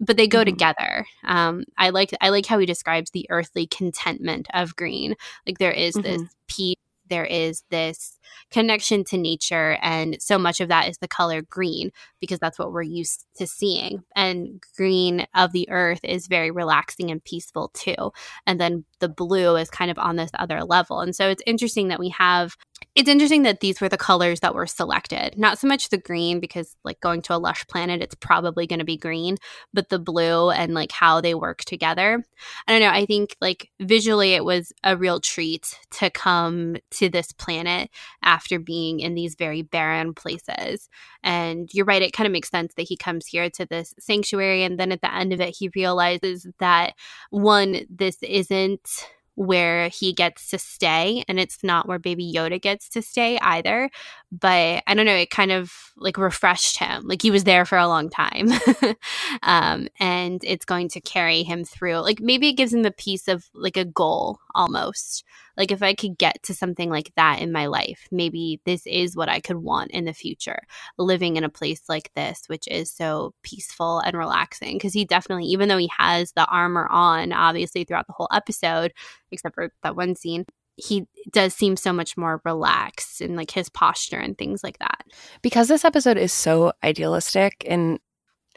[0.00, 0.50] but they go mm-hmm.
[0.50, 1.06] together.
[1.24, 5.14] Um, I like I like how he describes the earthly contentment of green.
[5.46, 6.02] Like there is mm-hmm.
[6.02, 6.76] this peace
[7.08, 8.18] there is this
[8.50, 9.78] connection to nature.
[9.82, 11.90] And so much of that is the color green
[12.20, 14.02] because that's what we're used to seeing.
[14.16, 18.12] And green of the earth is very relaxing and peaceful too.
[18.46, 21.00] And then the blue is kind of on this other level.
[21.00, 22.56] And so it's interesting that we have
[22.98, 25.38] it's interesting that these were the colors that were selected.
[25.38, 28.80] Not so much the green, because like going to a lush planet, it's probably going
[28.80, 29.36] to be green,
[29.72, 32.24] but the blue and like how they work together.
[32.66, 32.90] I don't know.
[32.90, 37.88] I think like visually, it was a real treat to come to this planet
[38.24, 40.88] after being in these very barren places.
[41.22, 44.64] And you're right, it kind of makes sense that he comes here to this sanctuary.
[44.64, 46.94] And then at the end of it, he realizes that
[47.30, 49.06] one, this isn't
[49.38, 53.88] where he gets to stay and it's not where baby yoda gets to stay either.
[54.32, 57.06] But i don't know it kind of like refreshed him.
[57.06, 58.50] Like he was there for a long time.
[59.42, 63.28] Um, and it's going to carry him through like maybe it gives him a piece
[63.28, 65.24] of like a goal almost
[65.58, 69.16] like if I could get to something like that in my life, maybe this is
[69.16, 70.62] what I could want in the future,
[70.96, 74.76] living in a place like this, which is so peaceful and relaxing.
[74.76, 78.92] Because he definitely, even though he has the armor on, obviously throughout the whole episode,
[79.32, 80.46] except for that one scene,
[80.76, 85.04] he does seem so much more relaxed and like his posture and things like that.
[85.42, 87.98] Because this episode is so idealistic and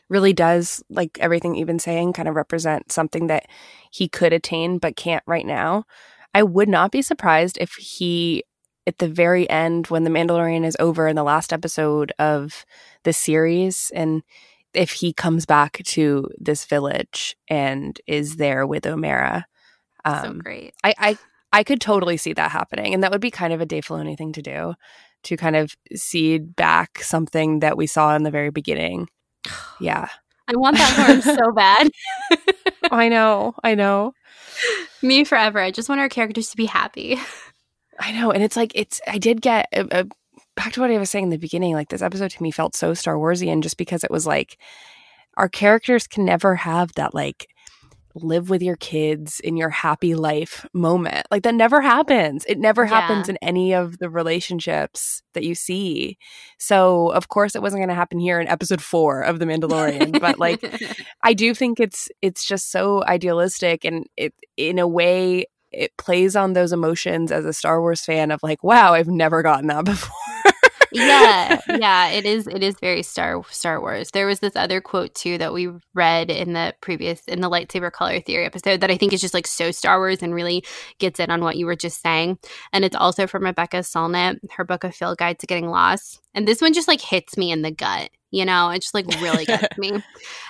[0.07, 3.47] really does, like everything you've been saying, kind of represent something that
[3.89, 5.85] he could attain but can't right now.
[6.33, 8.43] I would not be surprised if he,
[8.87, 12.65] at the very end, when The Mandalorian is over in the last episode of
[13.03, 14.23] the series, and
[14.73, 19.43] if he comes back to this village and is there with Omera.
[20.05, 20.73] Um, so great.
[20.83, 21.17] I, I
[21.53, 24.17] I could totally see that happening, and that would be kind of a Dave Filoni
[24.17, 24.73] thing to do,
[25.23, 29.07] to kind of seed back something that we saw in the very beginning.
[29.79, 30.09] Yeah,
[30.47, 31.89] I want that him so bad.
[32.91, 34.13] I know, I know.
[35.01, 35.59] Me forever.
[35.59, 37.17] I just want our characters to be happy.
[37.99, 38.31] I know.
[38.31, 40.05] And it's like, it's, I did get a, a,
[40.55, 41.73] back to what I was saying in the beginning.
[41.73, 44.57] Like, this episode to me felt so Star Warsian just because it was like,
[45.37, 47.47] our characters can never have that, like,
[48.15, 51.25] live with your kids in your happy life moment.
[51.31, 52.45] Like that never happens.
[52.45, 52.89] It never yeah.
[52.89, 56.17] happens in any of the relationships that you see.
[56.57, 60.19] So, of course it wasn't going to happen here in episode 4 of The Mandalorian,
[60.19, 60.63] but like
[61.23, 66.35] I do think it's it's just so idealistic and it in a way it plays
[66.35, 69.85] on those emotions as a Star Wars fan of like, wow, I've never gotten that
[69.85, 70.11] before
[70.91, 72.47] yeah, yeah, it is.
[72.47, 74.11] It is very Star Star Wars.
[74.11, 77.91] There was this other quote too that we read in the previous in the lightsaber
[77.91, 80.63] color theory episode that I think is just like so Star Wars and really
[80.99, 82.37] gets in on what you were just saying.
[82.73, 86.19] And it's also from Rebecca Solnit, her book of Field Guide to Getting Lost.
[86.33, 88.09] And this one just like hits me in the gut.
[88.31, 90.01] You know, it just like really gets me,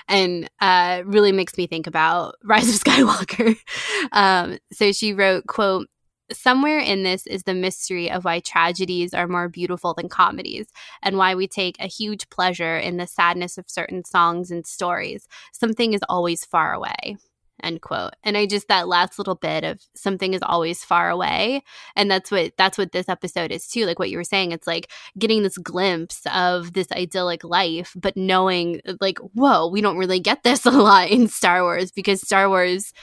[0.08, 3.56] and uh, really makes me think about Rise of Skywalker.
[4.14, 5.88] Um, so she wrote, "quote
[6.32, 10.68] Somewhere in this is the mystery of why tragedies are more beautiful than comedies,
[11.02, 15.28] and why we take a huge pleasure in the sadness of certain songs and stories.
[15.52, 17.18] Something is always far away.
[17.64, 18.14] End quote.
[18.24, 21.64] And I just that last little bit of something is always far away.
[21.96, 23.86] And that's what that's what this episode is too.
[23.86, 28.18] Like what you were saying, it's like getting this glimpse of this idyllic life, but
[28.18, 32.50] knowing like, whoa, we don't really get this a lot in Star Wars because Star
[32.50, 32.94] Wars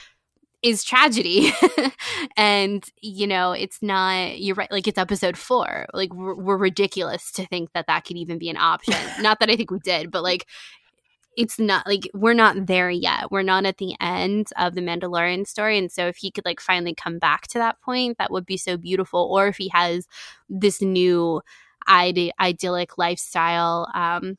[0.61, 1.51] is tragedy.
[2.35, 5.87] And you know it's not you're right like it's episode four.
[5.93, 8.95] Like we're, we're, ridiculous to think that that could even be an option.
[9.21, 10.45] Not that i think we did but like
[11.37, 13.31] it's not like we're not there yet.
[13.31, 15.77] We're not at the end of the mandalorian story.
[15.77, 18.57] And so if he could like finally come back to that point that would be
[18.57, 19.29] so beautiful.
[19.31, 20.07] Or if he has
[20.49, 21.41] this new
[21.87, 24.37] Id- idyllic lifestyle um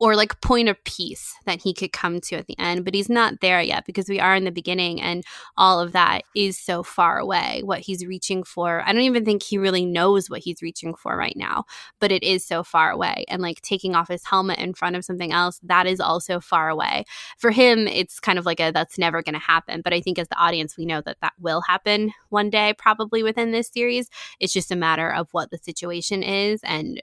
[0.00, 3.10] or like point of peace that he could come to at the end but he's
[3.10, 5.24] not there yet because we are in the beginning and
[5.56, 8.82] all of that is so far away what he's reaching for.
[8.86, 11.64] I don't even think he really knows what he's reaching for right now
[12.00, 15.04] but it is so far away and like taking off his helmet in front of
[15.04, 17.04] something else that is also far away.
[17.38, 20.18] For him it's kind of like a that's never going to happen but i think
[20.18, 24.08] as the audience we know that that will happen one day probably within this series.
[24.40, 27.02] It's just a matter of what the situation is and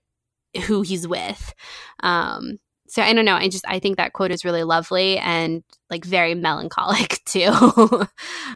[0.66, 1.54] who he's with.
[2.02, 2.60] Um
[2.92, 3.36] so I don't know.
[3.36, 7.48] I just I think that quote is really lovely and like very melancholic too.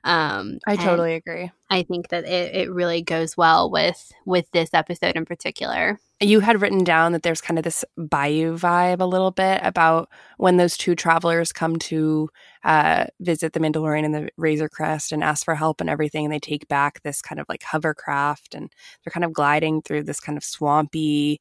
[0.03, 1.51] um, I totally agree.
[1.69, 6.01] I think that it, it really goes well with with this episode in particular.
[6.19, 10.09] You had written down that there's kind of this bayou vibe a little bit about
[10.35, 12.29] when those two travelers come to
[12.65, 16.33] uh, visit the Mandalorian and the Razor Crest and ask for help and everything, and
[16.33, 18.69] they take back this kind of like hovercraft and
[19.03, 21.39] they're kind of gliding through this kind of swampy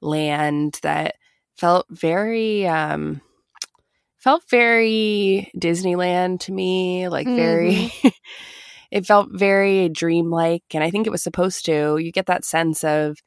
[0.00, 1.16] land that
[1.56, 3.20] felt very um
[4.18, 7.36] felt very Disneyland to me, like mm-hmm.
[7.36, 7.92] very
[8.90, 11.98] it felt very dreamlike and I think it was supposed to.
[11.98, 13.18] You get that sense of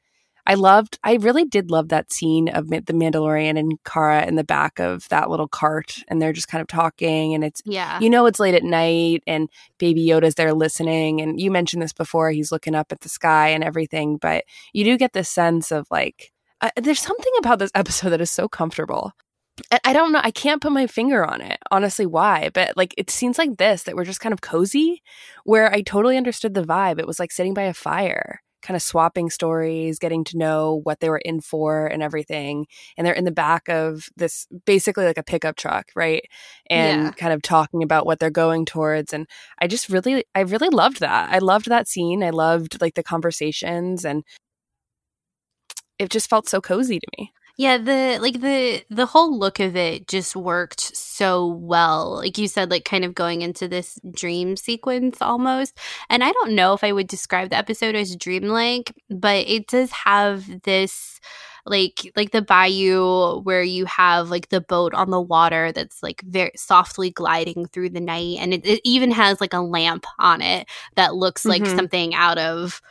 [0.45, 4.43] I loved I really did love that scene of the Mandalorian and Cara in the
[4.43, 7.99] back of that little cart and they're just kind of talking and it's yeah.
[7.99, 11.93] you know it's late at night and baby Yoda's there listening and you mentioned this
[11.93, 15.71] before he's looking up at the sky and everything but you do get this sense
[15.71, 19.13] of like I, there's something about this episode that is so comfortable.
[19.71, 22.93] And I don't know, I can't put my finger on it, honestly, why, but like
[22.97, 25.01] it seems like this that we're just kind of cozy,
[25.43, 26.99] where I totally understood the vibe.
[26.99, 30.99] It was like sitting by a fire, kind of swapping stories, getting to know what
[30.99, 32.67] they were in for and everything.
[32.97, 36.23] And they're in the back of this basically like a pickup truck, right?
[36.69, 37.11] And yeah.
[37.11, 39.13] kind of talking about what they're going towards.
[39.13, 39.27] And
[39.59, 41.29] I just really, I really loved that.
[41.31, 42.23] I loved that scene.
[42.23, 44.23] I loved like the conversations and
[45.99, 47.33] it just felt so cozy to me.
[47.57, 52.15] Yeah, the like the the whole look of it just worked so well.
[52.15, 55.77] Like you said like kind of going into this dream sequence almost.
[56.09, 59.91] And I don't know if I would describe the episode as dreamlike, but it does
[59.91, 61.19] have this
[61.65, 66.21] like like the bayou where you have like the boat on the water that's like
[66.21, 70.41] very softly gliding through the night and it, it even has like a lamp on
[70.41, 71.75] it that looks like mm-hmm.
[71.75, 72.81] something out of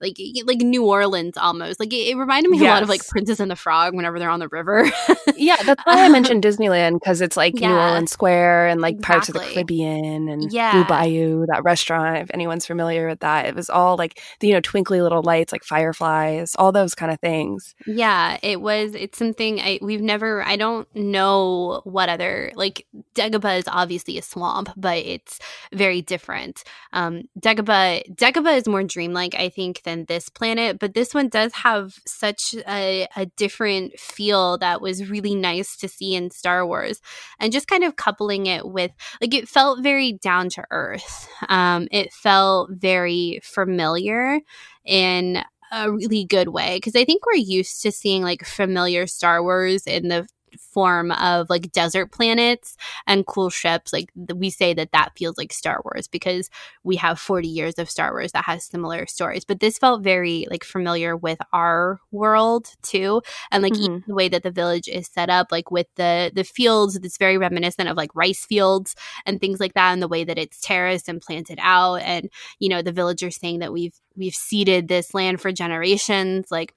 [0.00, 1.80] like like New Orleans almost.
[1.80, 2.66] Like it, it reminded me yes.
[2.66, 4.90] a lot of like Princess and the Frog whenever they're on the river.
[5.36, 7.68] yeah, that's why I mentioned Disneyland because it's like yeah.
[7.68, 9.12] New Orleans Square and like exactly.
[9.12, 10.72] Pirates of the Caribbean and yeah.
[10.72, 12.18] Blue Bayou, that restaurant.
[12.18, 15.52] If anyone's familiar with that, it was all like the you know twinkly little lights,
[15.52, 17.74] like fireflies, all those kind of things.
[17.86, 18.94] Yeah, it was.
[18.94, 20.44] It's something I we've never.
[20.44, 25.40] I don't know what other like Dagobah is obviously a swamp, but it's
[25.72, 26.62] very different.
[26.92, 31.52] Um, Dagobah Dagobah is more dreamlike, I think than this planet, but this one does
[31.54, 37.00] have such a, a different feel that was really nice to see in Star Wars.
[37.40, 41.26] And just kind of coupling it with, like, it felt very down to earth.
[41.48, 44.40] Um, it felt very familiar
[44.84, 49.42] in a really good way because I think we're used to seeing like familiar Star
[49.42, 50.26] Wars in the
[50.58, 55.52] form of like desert planets and cool ships like we say that that feels like
[55.52, 56.50] star wars because
[56.84, 59.44] we have 40 years of star wars that has similar stories.
[59.44, 63.22] But this felt very like familiar with our world too.
[63.50, 63.98] And like mm-hmm.
[64.06, 67.38] the way that the village is set up like with the the fields it's very
[67.38, 68.94] reminiscent of like rice fields
[69.26, 71.96] and things like that and the way that it's terraced and planted out.
[71.96, 76.74] And you know the villagers saying that we've we've seeded this land for generations like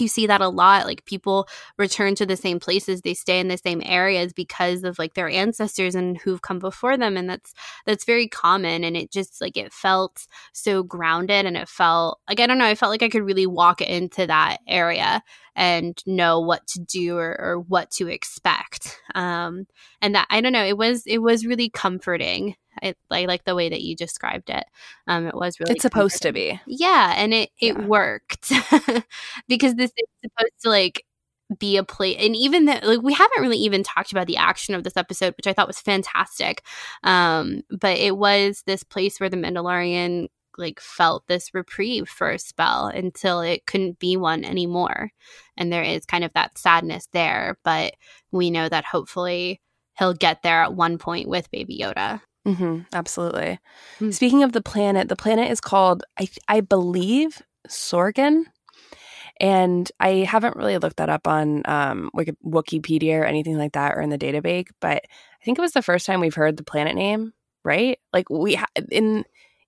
[0.00, 3.48] you see that a lot like people return to the same places they stay in
[3.48, 7.54] the same areas because of like their ancestors and who've come before them and that's
[7.86, 12.40] that's very common and it just like it felt so grounded and it felt like
[12.40, 15.22] i don't know i felt like i could really walk into that area
[15.56, 19.66] and know what to do or, or what to expect um
[20.00, 23.54] and that i don't know it was it was really comforting I, I like the
[23.54, 24.64] way that you described it.
[25.06, 25.72] Um, it was really.
[25.72, 26.60] It's supposed to be.
[26.66, 27.86] Yeah, and it it yeah.
[27.86, 28.52] worked
[29.48, 31.04] because this is supposed to like
[31.58, 34.74] be a place and even that like we haven't really even talked about the action
[34.74, 36.62] of this episode which i thought was fantastic
[37.04, 42.38] um but it was this place where the mandalorian like felt this reprieve for a
[42.38, 45.10] spell until it couldn't be one anymore
[45.56, 47.94] and there is kind of that sadness there but
[48.30, 49.60] we know that hopefully
[49.98, 53.58] he'll get there at one point with baby yoda Mm-hmm, absolutely.
[54.00, 54.14] Mm.
[54.14, 58.44] Speaking of the planet, the planet is called, I, I believe, Sorgan.
[59.40, 64.00] And I haven't really looked that up on um, Wikipedia or anything like that or
[64.00, 65.04] in the database, but
[65.40, 67.32] I think it was the first time we've heard the planet name,
[67.64, 67.98] right?
[68.12, 69.24] Like we ha- in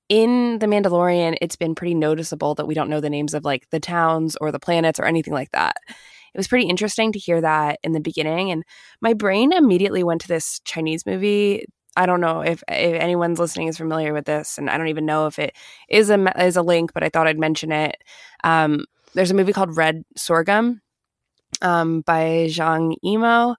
[0.08, 3.70] in the Mandalorian, it's been pretty noticeable that we don't know the names of like
[3.70, 5.76] the towns or the planets or anything like that.
[5.88, 8.50] it was pretty interesting to hear that in the beginning.
[8.50, 8.64] And
[9.00, 11.64] my brain immediately went to this Chinese movie.
[11.96, 15.06] I don't know if, if anyone's listening is familiar with this, and I don't even
[15.06, 15.54] know if it
[15.88, 17.96] is a is a link, but I thought I'd mention it.
[18.44, 20.80] Um, there's a movie called Red Sorghum
[21.62, 23.56] um, by Zhang Yimou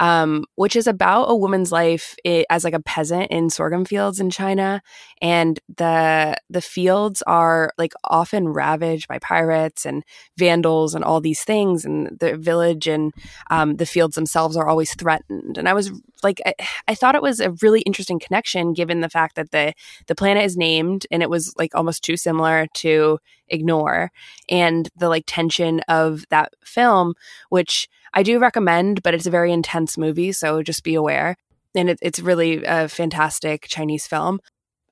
[0.00, 2.16] um, which is about a woman's life
[2.50, 4.82] as like a peasant in sorghum fields in China,
[5.22, 10.04] and the the fields are like often ravaged by pirates and
[10.36, 13.12] vandals and all these things, and the village and
[13.50, 15.58] um, the fields themselves are always threatened.
[15.58, 15.90] And I was
[16.22, 16.54] like, I,
[16.88, 19.74] I thought it was a really interesting connection given the fact that the
[20.06, 23.18] the planet is named and it was like almost too similar to
[23.48, 24.10] ignore
[24.48, 27.14] and the like tension of that film
[27.50, 31.36] which I do recommend, but it's a very intense movie, so just be aware.
[31.74, 34.40] And it, it's really a fantastic Chinese film.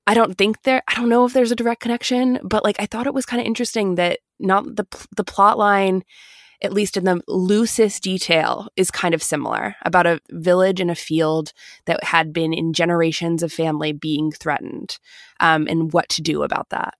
[0.06, 0.82] I don't think there.
[0.88, 3.40] I don't know if there's a direct connection, but like I thought it was kind
[3.40, 4.84] of interesting that not the
[5.16, 6.02] the plot line,
[6.60, 10.96] at least in the loosest detail, is kind of similar about a village in a
[10.96, 11.52] field
[11.84, 14.98] that had been in generations of family being threatened,
[15.38, 16.94] um, and what to do about that.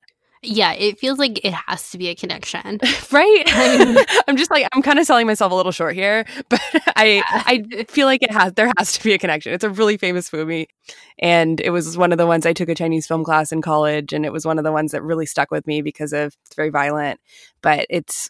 [0.45, 2.81] Yeah, it feels like it has to be a connection.
[3.13, 3.43] right?
[4.27, 6.61] I'm just like I'm kind of selling myself a little short here, but
[6.97, 9.53] I I feel like it has there has to be a connection.
[9.53, 10.69] It's a really famous movie
[11.21, 14.13] and it was one of the ones I took a Chinese film class in college
[14.13, 16.57] and it was one of the ones that really stuck with me because of it's
[16.57, 17.21] very violent,
[17.63, 18.29] but it's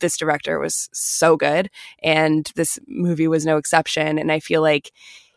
[0.00, 1.68] this director was so good
[2.02, 4.90] and this movie was no exception and I feel like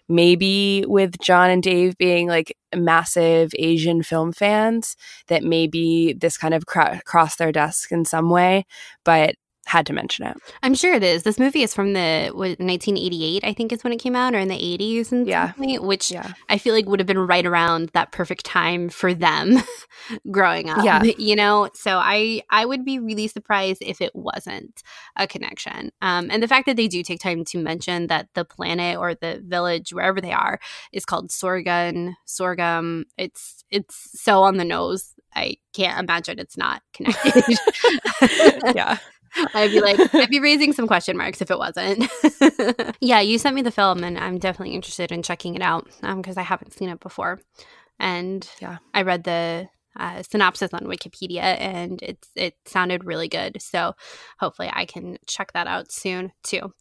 [0.09, 4.95] maybe with Jon and Dave being like massive Asian film fans,
[5.27, 8.65] that maybe this kind of cr- crossed their desk in some way.
[9.05, 9.35] But
[9.69, 10.35] had to mention it.
[10.63, 11.21] I'm sure it is.
[11.21, 14.39] This movie is from the what, 1988, I think is when it came out, or
[14.39, 16.33] in the 80s, and yeah, which yeah.
[16.49, 19.57] I feel like would have been right around that perfect time for them
[20.31, 20.83] growing up.
[20.83, 21.69] Yeah, you know.
[21.75, 24.81] So I I would be really surprised if it wasn't
[25.15, 25.91] a connection.
[26.01, 29.13] Um, and the fact that they do take time to mention that the planet or
[29.13, 30.59] the village wherever they are
[30.91, 32.15] is called Sorghum.
[32.25, 33.05] Sorghum.
[33.19, 35.13] It's it's so on the nose.
[35.35, 37.43] I can't imagine it's not connected.
[38.75, 38.97] yeah.
[39.53, 42.09] I'd be like, I'd be raising some question marks if it wasn't.
[43.01, 46.37] yeah, you sent me the film, and I'm definitely interested in checking it out because
[46.37, 47.39] um, I haven't seen it before.
[47.99, 53.61] And yeah, I read the uh, synopsis on Wikipedia, and it's it sounded really good.
[53.61, 53.93] So
[54.39, 56.73] hopefully, I can check that out soon too.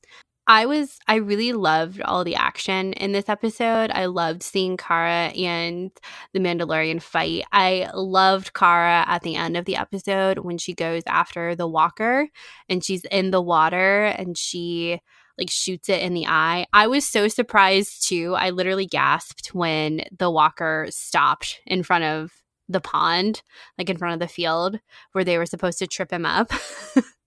[0.49, 3.91] I was I really loved all the action in this episode.
[3.93, 5.91] I loved seeing Cara and
[6.33, 7.45] the Mandalorian fight.
[7.53, 12.29] I loved Cara at the end of the episode when she goes after the walker
[12.67, 15.01] and she's in the water and she
[15.37, 16.67] like shoots it in the eye.
[16.73, 18.35] I was so surprised too.
[18.35, 22.33] I literally gasped when the walker stopped in front of
[22.71, 23.43] the pond,
[23.77, 24.81] like in front of the field
[25.13, 26.51] where they were supposed to trip him up.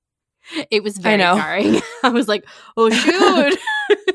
[0.72, 1.82] It was very jarring.
[2.04, 2.46] I was like,
[2.78, 3.60] oh shoot.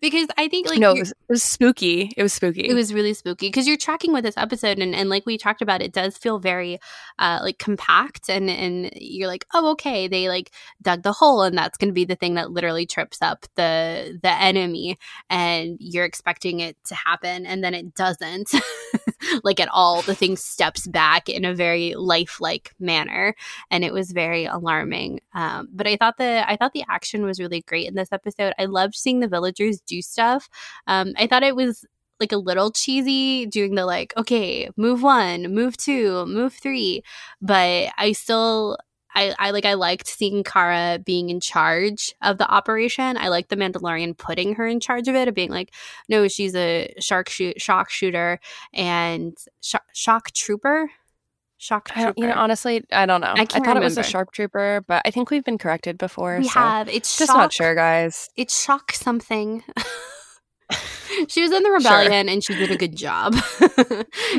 [0.00, 2.12] because I think like no, it was, it was, spooky.
[2.16, 2.68] It was spooky.
[2.68, 5.62] It was really spooky because you're tracking with this episode, and, and like we talked
[5.62, 6.78] about, it does feel very
[7.18, 10.50] uh, like compact, and and you're like, oh, okay, they like
[10.82, 14.18] dug the hole, and that's going to be the thing that literally trips up the
[14.22, 18.52] the enemy, and you're expecting it to happen, and then it doesn't,
[19.44, 20.02] like at all.
[20.02, 23.34] The thing steps back in a very lifelike manner,
[23.70, 25.20] and it was very alarming.
[25.34, 28.52] Um, but I thought the I thought the action was really great in this episode.
[28.58, 30.48] I loved seeing the villagers do stuff.
[30.86, 31.84] Um, I thought it was
[32.20, 37.02] like a little cheesy doing the like, okay, move one, move two, move three.
[37.40, 38.78] But I still
[39.14, 43.16] I, I like I liked seeing Cara being in charge of the operation.
[43.16, 45.74] I like the Mandalorian putting her in charge of it, of being like,
[46.08, 48.38] no, she's a shark shoot shock shooter
[48.72, 50.90] and sh- shock trooper.
[51.60, 52.14] Shock trooper.
[52.16, 53.34] you know, honestly, I don't know.
[53.36, 53.82] I, I thought remember.
[53.82, 56.38] it was a sharp trooper, but I think we've been corrected before.
[56.38, 56.58] We so.
[56.58, 56.88] have.
[56.88, 58.30] It's just shock, not sure, guys.
[58.34, 59.62] It's shock something.
[61.28, 62.32] she was in the rebellion sure.
[62.32, 63.36] and she did a good job.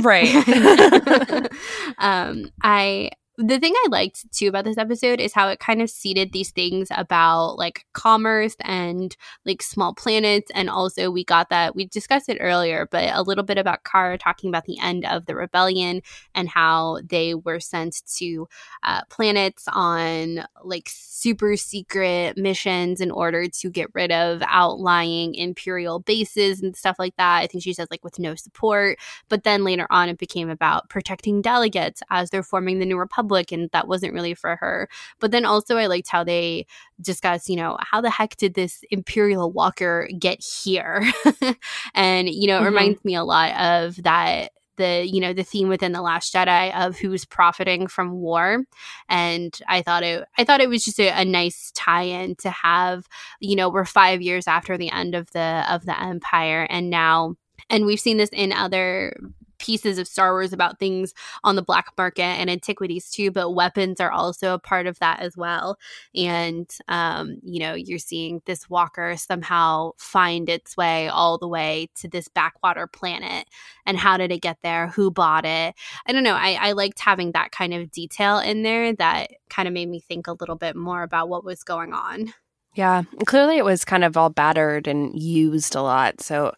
[0.02, 0.34] right.
[2.00, 3.12] um, I
[3.42, 6.52] the thing I liked too about this episode is how it kind of seeded these
[6.52, 9.16] things about like commerce and
[9.46, 10.52] like small planets.
[10.54, 14.18] And also, we got that we discussed it earlier, but a little bit about Cara
[14.18, 16.02] talking about the end of the rebellion
[16.36, 18.48] and how they were sent to
[18.84, 26.00] uh, planets on like super secret missions in order to get rid of outlying imperial
[26.00, 27.40] bases and stuff like that.
[27.40, 29.00] I think she says like with no support.
[29.30, 33.31] But then later on, it became about protecting delegates as they're forming the new republic
[33.32, 34.90] public and that wasn't really for her.
[35.20, 36.66] But then also I liked how they
[37.00, 41.04] discuss, you know, how the heck did this Imperial Walker get here?
[41.94, 42.66] and, you know, it mm-hmm.
[42.66, 46.74] reminds me a lot of that the you know the theme within the Last Jedi
[46.74, 48.64] of who's profiting from war,
[49.10, 53.06] and I thought it I thought it was just a, a nice tie-in to have.
[53.42, 57.36] You know, we're five years after the end of the of the Empire, and now
[57.70, 59.14] and we've seen this in other
[59.62, 61.14] pieces of Star Wars about things
[61.44, 65.20] on the black market and antiquities too, but weapons are also a part of that
[65.22, 65.78] as well.
[66.16, 71.90] And, um, you know, you're seeing this walker somehow find its way all the way
[71.96, 73.48] to this backwater planet.
[73.86, 74.88] And how did it get there?
[74.88, 75.76] Who bought it?
[76.08, 76.36] I don't know.
[76.36, 80.00] I, I liked having that kind of detail in there that kind of made me
[80.00, 82.34] think a little bit more about what was going on.
[82.74, 86.22] Yeah, clearly it was kind of all battered and used a lot.
[86.22, 86.54] So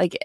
[0.00, 0.16] like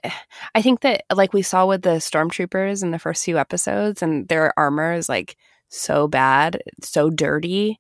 [0.56, 4.28] I think that like we saw with the stormtroopers in the first few episodes and
[4.30, 5.36] their armor is like
[5.68, 7.80] so bad, so dirty.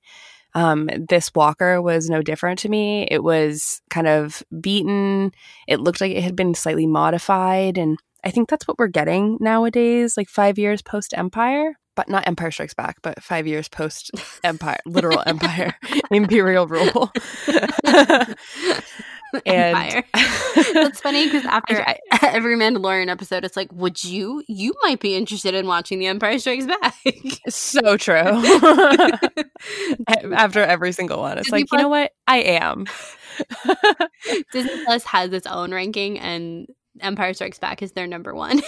[0.53, 3.07] Um, this walker was no different to me.
[3.11, 5.31] It was kind of beaten.
[5.67, 7.77] It looked like it had been slightly modified.
[7.77, 12.27] And I think that's what we're getting nowadays, like five years post Empire, but not
[12.27, 14.11] Empire Strikes Back, but five years post
[14.43, 15.75] Empire, literal Empire,
[16.09, 17.11] Imperial rule.
[19.45, 20.03] Empire.
[20.73, 24.43] That's funny because after I, every Mandalorian episode, it's like, would you?
[24.47, 26.95] You might be interested in watching The Empire Strikes Back.
[27.49, 28.43] so true.
[30.33, 32.11] after every single one, it's Disney like, Plus, you know what?
[32.27, 32.85] I am.
[34.51, 36.67] Disney Plus has its own ranking, and
[37.01, 38.61] Empire Strikes Back is their number one.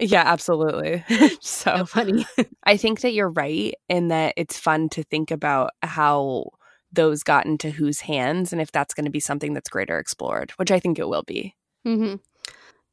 [0.00, 1.04] yeah, absolutely.
[1.40, 2.26] So, so funny.
[2.64, 6.50] I think that you're right in that it's fun to think about how
[6.92, 10.52] those got into whose hands and if that's going to be something that's greater explored,
[10.52, 11.54] which I think it will be.
[11.86, 12.16] Mm-hmm.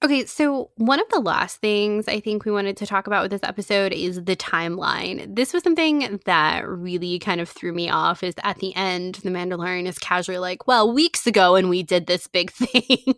[0.03, 3.31] Okay, so one of the last things I think we wanted to talk about with
[3.31, 5.35] this episode is the timeline.
[5.35, 9.29] This was something that really kind of threw me off is at the end the
[9.29, 13.15] Mandalorian is casually like, "Well, weeks ago and we did this big thing."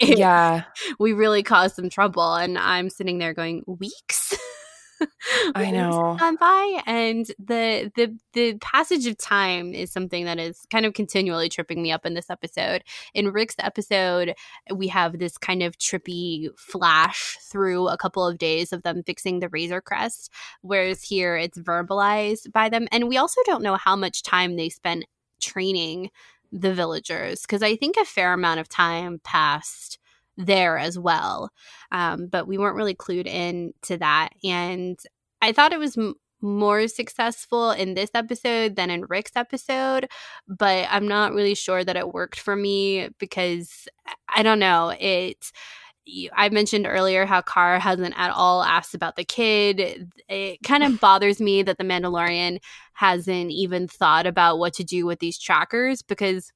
[0.00, 0.62] yeah.
[0.98, 4.38] We really caused some trouble and I'm sitting there going, "Weeks?"
[5.54, 6.16] I know.
[6.18, 10.94] Gone by, and the the the passage of time is something that is kind of
[10.94, 12.82] continually tripping me up in this episode.
[13.14, 14.34] In Rick's episode,
[14.74, 19.40] we have this kind of trippy flash through a couple of days of them fixing
[19.40, 20.32] the Razor Crest,
[20.62, 24.68] whereas here it's verbalized by them, and we also don't know how much time they
[24.68, 25.04] spent
[25.40, 26.10] training
[26.52, 29.99] the villagers because I think a fair amount of time passed
[30.46, 31.50] there as well.
[31.92, 34.30] Um, but we weren't really clued in to that.
[34.44, 34.98] And
[35.42, 40.08] I thought it was m- more successful in this episode than in Rick's episode,
[40.48, 43.88] but I'm not really sure that it worked for me because
[44.34, 44.94] I don't know.
[44.98, 45.52] It.
[46.34, 50.10] I mentioned earlier how Cara hasn't at all asked about the kid.
[50.28, 52.58] It kind of bothers me that the Mandalorian
[52.94, 56.50] hasn't even thought about what to do with these trackers because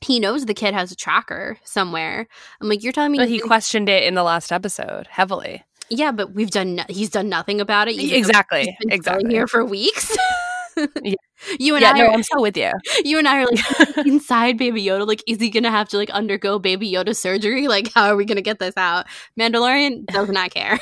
[0.00, 2.26] he knows the kid has a tracker somewhere.
[2.60, 5.62] I'm like, you're telling me but he questioned it in the last episode heavily.
[5.90, 6.76] Yeah, but we've done.
[6.76, 7.98] No- he's done nothing about it.
[7.98, 8.76] Exactly.
[8.82, 9.30] exactly.
[9.30, 10.16] Here for weeks.
[11.02, 11.14] yeah.
[11.58, 11.98] You and yeah, I.
[11.98, 12.70] No, are, I'm so with you.
[13.04, 15.06] You and I are like inside Baby Yoda.
[15.06, 17.66] Like, is he gonna have to like undergo Baby Yoda surgery?
[17.66, 19.06] Like, how are we gonna get this out?
[19.38, 20.78] Mandalorian does not care.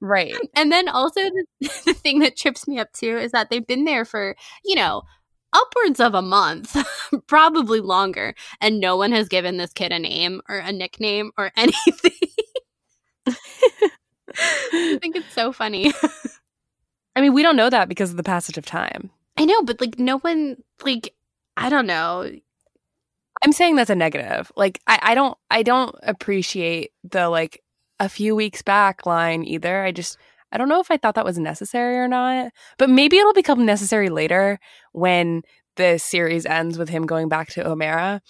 [0.00, 0.34] right.
[0.56, 1.46] And then also the,
[1.86, 5.02] the thing that trips me up too is that they've been there for you know
[5.54, 6.76] upwards of a month,
[7.26, 11.52] probably longer, and no one has given this kid a name or a nickname or
[11.56, 12.12] anything.
[14.36, 15.92] I think it's so funny.
[17.16, 19.10] I mean, we don't know that because of the passage of time.
[19.36, 21.14] I know, but like no one like
[21.56, 22.30] I don't know.
[23.42, 24.50] I'm saying that's a negative.
[24.56, 27.62] Like I, I don't I don't appreciate the like
[28.00, 29.84] a few weeks back line either.
[29.84, 30.18] I just
[30.54, 33.66] I don't know if I thought that was necessary or not, but maybe it'll become
[33.66, 34.60] necessary later
[34.92, 35.42] when
[35.76, 38.20] the series ends with him going back to Omera.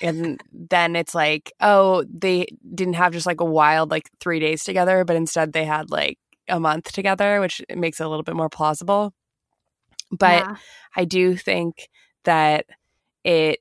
[0.00, 4.62] And then it's like, oh, they didn't have just like a wild like three days
[4.62, 6.18] together, but instead they had like
[6.48, 9.12] a month together, which makes it a little bit more plausible.
[10.12, 10.56] But yeah.
[10.94, 11.88] I do think
[12.24, 12.66] that
[13.24, 13.58] it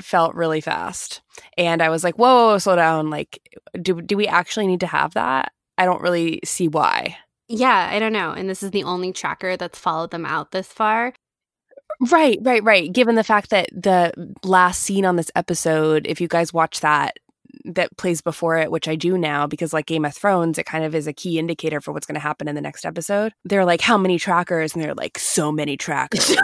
[0.00, 1.20] felt really fast.
[1.58, 3.10] And I was like, whoa, whoa, whoa, slow down.
[3.10, 3.40] Like,
[3.80, 5.52] do, do we actually need to have that?
[5.76, 7.18] I don't really see why.
[7.48, 8.32] Yeah, I don't know.
[8.32, 11.14] And this is the only tracker that's followed them out this far.
[12.10, 12.92] Right, right, right.
[12.92, 14.12] Given the fact that the
[14.44, 17.16] last scene on this episode, if you guys watch that,
[17.64, 20.84] that plays before it, which I do now because, like Game of Thrones, it kind
[20.84, 23.32] of is a key indicator for what's going to happen in the next episode.
[23.44, 24.74] They're like, How many trackers?
[24.74, 26.36] And they're like, So many trackers.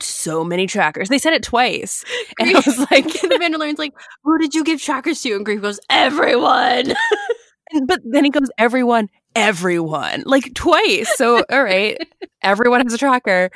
[0.00, 1.08] so many trackers.
[1.08, 2.04] They said it twice.
[2.38, 5.34] And I was like, The Mandalorian's like, Who did you give trackers to?
[5.34, 6.94] And Greef goes, Everyone.
[7.86, 11.16] but then he goes, Everyone everyone like twice.
[11.16, 11.98] So, all right,
[12.42, 13.50] everyone has a tracker.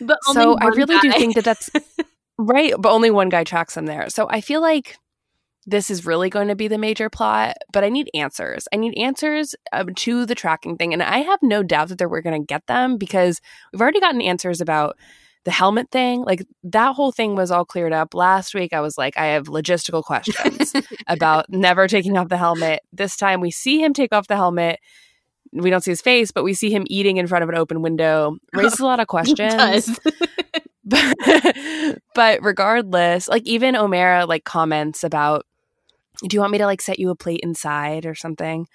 [0.00, 1.02] But so I really guy.
[1.02, 1.70] do think that that's
[2.38, 2.74] right.
[2.78, 4.08] But only one guy tracks them there.
[4.10, 4.96] So I feel like
[5.66, 8.68] this is really going to be the major plot, but I need answers.
[8.72, 10.92] I need answers um, to the tracking thing.
[10.92, 13.40] And I have no doubt that we're going to get them because
[13.72, 14.96] we've already gotten answers about
[15.44, 16.22] the helmet thing.
[16.22, 18.14] Like that whole thing was all cleared up.
[18.14, 20.72] Last week, I was like, I have logistical questions
[21.06, 22.80] about never taking off the helmet.
[22.92, 24.80] This time, we see him take off the helmet.
[25.54, 27.80] We don't see his face, but we see him eating in front of an open
[27.80, 28.36] window.
[28.52, 29.98] Raises a lot of questions.
[30.84, 31.16] but,
[32.14, 35.46] but regardless, like even Omera like comments about
[36.20, 38.66] do you want me to like set you a plate inside or something?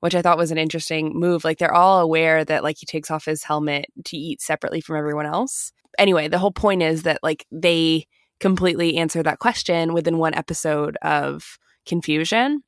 [0.00, 1.44] Which I thought was an interesting move.
[1.44, 4.96] Like they're all aware that like he takes off his helmet to eat separately from
[4.96, 5.72] everyone else.
[5.98, 8.06] Anyway, the whole point is that like they
[8.40, 12.62] completely answer that question within one episode of confusion.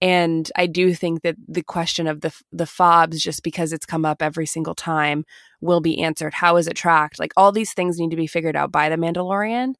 [0.00, 4.04] And I do think that the question of the the fobs, just because it's come
[4.04, 5.24] up every single time,
[5.60, 6.34] will be answered.
[6.34, 7.18] How is it tracked?
[7.18, 9.74] Like all these things need to be figured out by the Mandalorian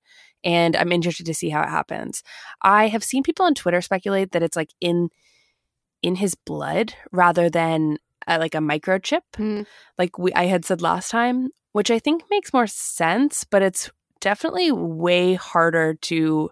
[0.45, 2.23] and I'm interested to see how it happens.
[2.63, 5.09] I have seen people on Twitter speculate that it's like in
[6.03, 9.67] in his blood rather than a, like a microchip, mm.
[9.99, 13.91] like we I had said last time, which I think makes more sense, but it's
[14.21, 16.51] definitely way harder to.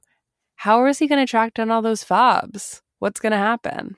[0.56, 2.81] How is he going to track down all those fobs?
[3.02, 3.96] What's going to happen?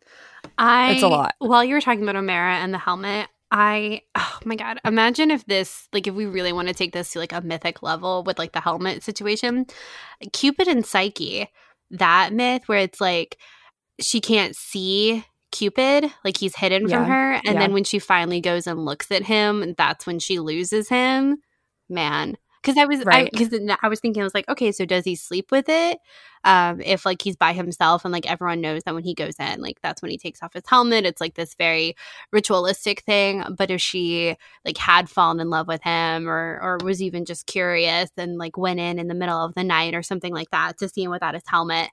[0.56, 1.35] I it's a lot.
[1.39, 5.44] While you were talking about Omera and the helmet, I oh my god, imagine if
[5.44, 8.39] this like if we really want to take this to like a mythic level with
[8.39, 9.66] like the helmet situation,
[10.32, 11.48] Cupid and Psyche,
[11.90, 13.36] that myth where it's like
[14.01, 15.22] she can't see
[15.52, 16.97] Cupid, like he's hidden yeah.
[16.97, 17.59] from her, and yeah.
[17.59, 21.36] then when she finally goes and looks at him, that's when she loses him.
[21.90, 23.30] Man, because I was right.
[23.30, 25.98] because I, I, was thinking I was like okay so does he sleep with it?
[26.44, 29.60] Um if like he's by himself and like everyone knows that when he goes in
[29.60, 31.04] like that's when he takes off his helmet.
[31.04, 31.94] It's like this very
[32.32, 37.02] ritualistic thing but if she like had fallen in love with him or or was
[37.02, 40.32] even just curious and like went in in the middle of the night or something
[40.32, 41.90] like that to see him without his helmet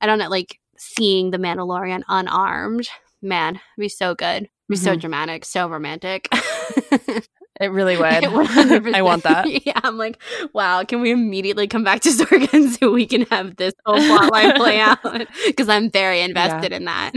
[0.00, 2.88] I don't know like seeing the Mandalorian unarmed
[3.22, 4.48] man would be so good.
[4.68, 4.84] Be mm-hmm.
[4.84, 6.28] so dramatic so romantic
[7.60, 8.04] It really would.
[8.94, 9.46] I want that.
[9.66, 10.20] Yeah, I'm like,
[10.52, 14.56] wow, can we immediately come back to Sorgan so we can have this whole plotline
[14.56, 15.26] play out?
[15.46, 16.76] Because I'm very invested yeah.
[16.76, 17.12] in that.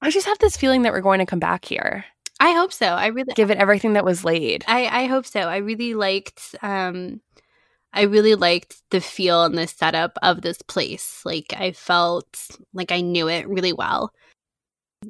[0.00, 2.04] I just have this feeling that we're going to come back here.
[2.38, 2.86] I hope so.
[2.86, 4.64] I really give it everything that was laid.
[4.66, 5.40] I, I hope so.
[5.40, 7.20] I really liked um
[7.92, 11.22] I really liked the feel and the setup of this place.
[11.24, 14.12] Like I felt like I knew it really well.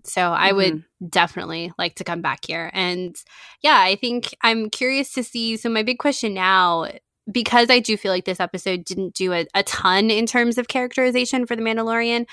[0.04, 0.42] So mm-hmm.
[0.42, 1.06] I would mm-hmm.
[1.08, 2.70] definitely like to come back here.
[2.72, 3.16] And
[3.62, 5.56] yeah, I think I'm curious to see.
[5.56, 6.88] So, my big question now,
[7.30, 10.68] because I do feel like this episode didn't do a, a ton in terms of
[10.68, 12.26] characterization for the Mandalorian,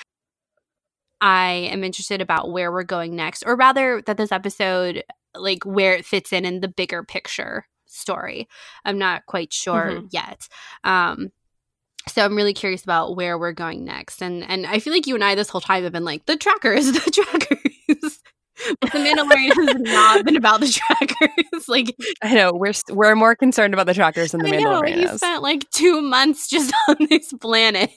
[1.20, 5.04] I am interested about where we're going next, or rather, that this episode,
[5.36, 8.48] like where it fits in in the bigger picture story.
[8.86, 10.08] I'm not quite sure mm-hmm.
[10.12, 10.48] yet.
[10.84, 11.32] Um,
[12.08, 14.22] so I'm really curious about where we're going next.
[14.22, 16.38] And and I feel like you and I this whole time have been like the
[16.38, 18.20] trackers, the trackers.
[18.82, 21.68] but the Mandalorian has not been about the trackers.
[21.68, 25.02] like I know we're we're more concerned about the trackers than the I know, Mandalorian.
[25.02, 27.92] You spent like two months just on this planet,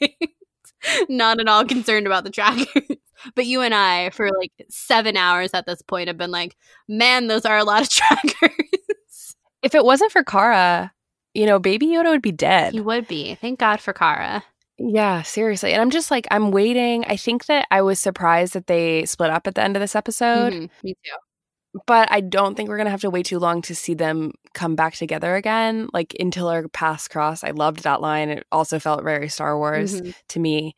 [1.09, 2.97] not at all concerned about the trackers.
[3.35, 6.57] But you and I, for like seven hours at this point, have been like,
[6.89, 9.37] man, those are a lot of trackers.
[9.63, 10.91] If it wasn't for Cara,
[11.35, 12.73] you know, Baby Yoda would be dead.
[12.73, 13.35] He would be.
[13.37, 14.43] Thank God for Cara.
[14.79, 15.73] Yeah, seriously.
[15.73, 17.05] And I'm just like, I'm waiting.
[17.05, 19.95] I think that I was surprised that they split up at the end of this
[19.95, 20.55] episode.
[20.55, 20.87] Mm-hmm.
[20.87, 21.81] Me too.
[21.87, 24.33] But I don't think we're going to have to wait too long to see them
[24.55, 27.45] come back together again, like until our paths cross.
[27.45, 28.31] I loved that line.
[28.31, 30.11] It also felt very Star Wars mm-hmm.
[30.31, 30.75] to me.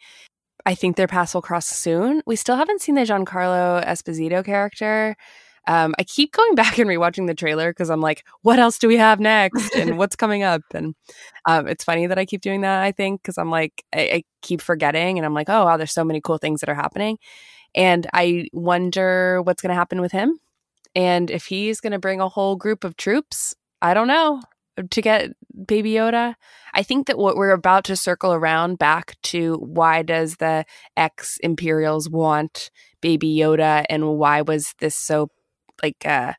[0.66, 2.23] I think their paths will cross soon.
[2.27, 5.16] We still haven't seen the Giancarlo Esposito character.
[5.66, 8.89] Um, I keep going back and rewatching the trailer because I'm like, what else do
[8.89, 10.62] we have next and what's coming up?
[10.74, 10.94] And
[11.47, 14.24] um, it's funny that I keep doing that, I think, because I'm like, I, I
[14.43, 17.18] keep forgetting and I'm like, oh, wow, there's so many cool things that are happening.
[17.74, 20.39] And I wonder what's going to happen with him.
[20.94, 24.43] And if he's going to bring a whole group of troops, I don't know,
[24.90, 25.30] to get
[25.66, 26.34] Baby Yoda.
[26.74, 30.64] I think that what we're about to circle around back to why does the
[30.97, 32.70] ex Imperials want
[33.01, 35.30] Baby Yoda and why was this so
[35.82, 36.32] like uh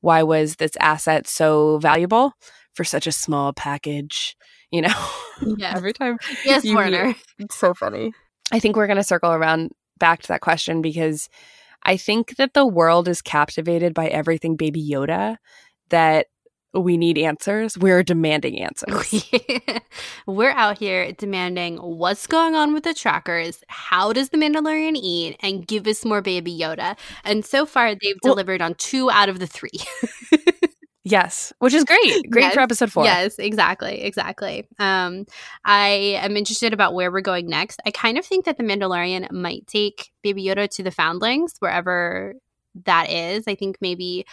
[0.00, 2.32] why was this asset so valuable
[2.74, 4.36] for such a small package
[4.70, 4.94] you know?
[5.58, 5.74] Yeah.
[5.76, 8.12] Every time yes Warner it's so funny.
[8.52, 11.28] I think we're going to circle around back to that question because
[11.84, 15.36] i think that the world is captivated by everything baby yoda
[15.90, 16.26] that
[16.74, 17.78] we need answers.
[17.78, 19.24] We're demanding answers.
[20.26, 25.36] We're out here demanding what's going on with the trackers, how does the Mandalorian eat,
[25.40, 26.96] and give us more Baby Yoda.
[27.24, 29.70] And so far, they've well, delivered on two out of the three.
[31.06, 32.30] Yes, which is great.
[32.30, 32.54] Great Yes.
[32.54, 33.04] for episode four.
[33.04, 34.66] Yes, exactly, exactly.
[34.78, 35.26] Um,
[35.62, 37.78] I am interested about where we're going next.
[37.84, 42.34] I kind of think that the Mandalorian might take Baby Yoda to the Foundlings, wherever
[42.86, 43.44] that is.
[43.46, 44.24] I think maybe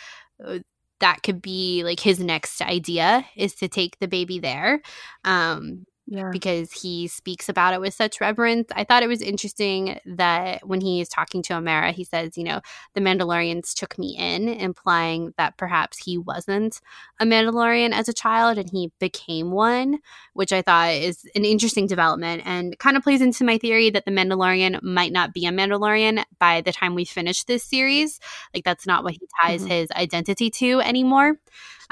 [0.44, 0.60] uh,
[1.02, 4.82] that could be like his next idea is to take the baby there.
[5.26, 6.30] Um, Yeah.
[6.30, 8.68] because he speaks about it with such reverence.
[8.76, 12.44] I thought it was interesting that when he is talking to Omera, he says, you
[12.44, 12.60] know,
[12.96, 16.82] the Mandalorians took me in, implying that perhaps he wasn't
[17.22, 20.00] a Mandalorian as a child and he became one,
[20.34, 24.04] which I thought is an interesting development and kind of plays into my theory that
[24.04, 28.20] the Mandalorian might not be a Mandalorian by the time we finish this series.
[28.54, 29.70] Like, that's not what he ties Mhm.
[29.70, 31.40] his identity to anymore.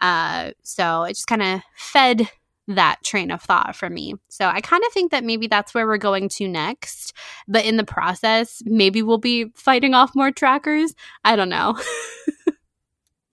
[0.01, 2.29] Uh, so it just kind of fed
[2.69, 4.15] that train of thought for me.
[4.29, 7.13] So I kind of think that maybe that's where we're going to next.
[7.47, 10.93] But in the process, maybe we'll be fighting off more trackers.
[11.23, 11.77] I don't know.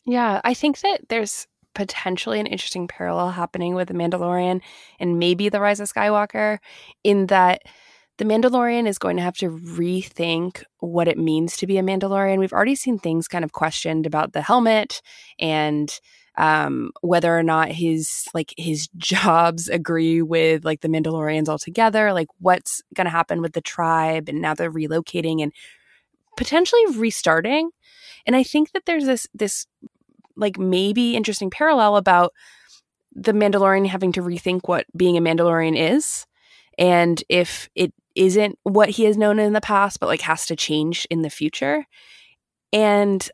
[0.07, 4.63] Yeah, I think that there's potentially an interesting parallel happening with the Mandalorian
[4.99, 6.59] and maybe the Rise of Skywalker
[7.05, 7.63] in that
[8.19, 12.39] the Mandalorian is going to have to rethink what it means to be a Mandalorian.
[12.39, 15.03] We've already seen things kind of questioned about the helmet
[15.39, 15.93] and
[16.37, 22.13] um, whether or not his like his jobs agree with like the Mandalorians altogether.
[22.13, 25.53] Like what's going to happen with the tribe, and now they're relocating and
[26.37, 27.71] potentially restarting.
[28.27, 29.67] And I think that there's this this
[30.37, 32.33] like maybe interesting parallel about
[33.15, 36.27] the Mandalorian having to rethink what being a Mandalorian is,
[36.79, 40.57] and if it isn't what he has known in the past, but like has to
[40.57, 41.87] change in the future.
[42.73, 43.31] And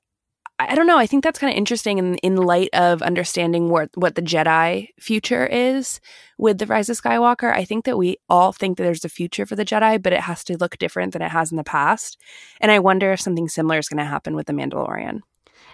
[0.69, 0.99] I don't know.
[0.99, 4.89] I think that's kind of interesting in in light of understanding what what the Jedi
[4.99, 6.01] future is
[6.39, 7.53] with the Rise of Skywalker.
[7.53, 10.21] I think that we all think that there's a future for the Jedi, but it
[10.21, 12.19] has to look different than it has in the past.
[12.61, 15.21] And I wonder if something similar is going to happen with the Mandalorian.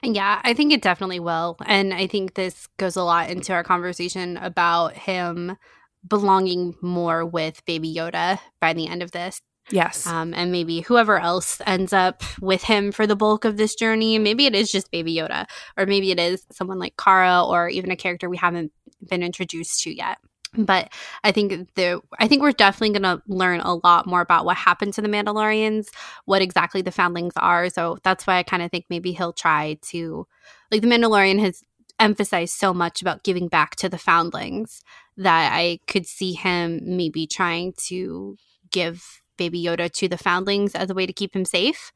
[0.02, 1.56] And yeah, I think it definitely will.
[1.66, 5.56] And I think this goes a lot into our conversation about him
[6.06, 9.40] belonging more with Baby Yoda by the end of this.
[9.70, 10.07] Yes.
[10.07, 14.19] Um, and maybe whoever else ends up with him for the bulk of this journey,
[14.19, 15.47] maybe it is just Baby Yoda,
[15.77, 18.73] or maybe it is someone like Cara, or even a character we haven't
[19.09, 20.19] been introduced to yet.
[20.55, 20.90] But
[21.23, 24.57] I think the I think we're definitely going to learn a lot more about what
[24.57, 25.89] happened to the Mandalorians,
[26.24, 27.69] what exactly the foundlings are.
[27.69, 30.27] So that's why I kind of think maybe he'll try to,
[30.70, 31.62] like, the Mandalorian has
[32.01, 34.81] emphasized so much about giving back to the foundlings
[35.19, 38.36] that I could see him maybe trying to
[38.70, 41.90] give Baby Yoda to the foundlings as a way to keep him safe.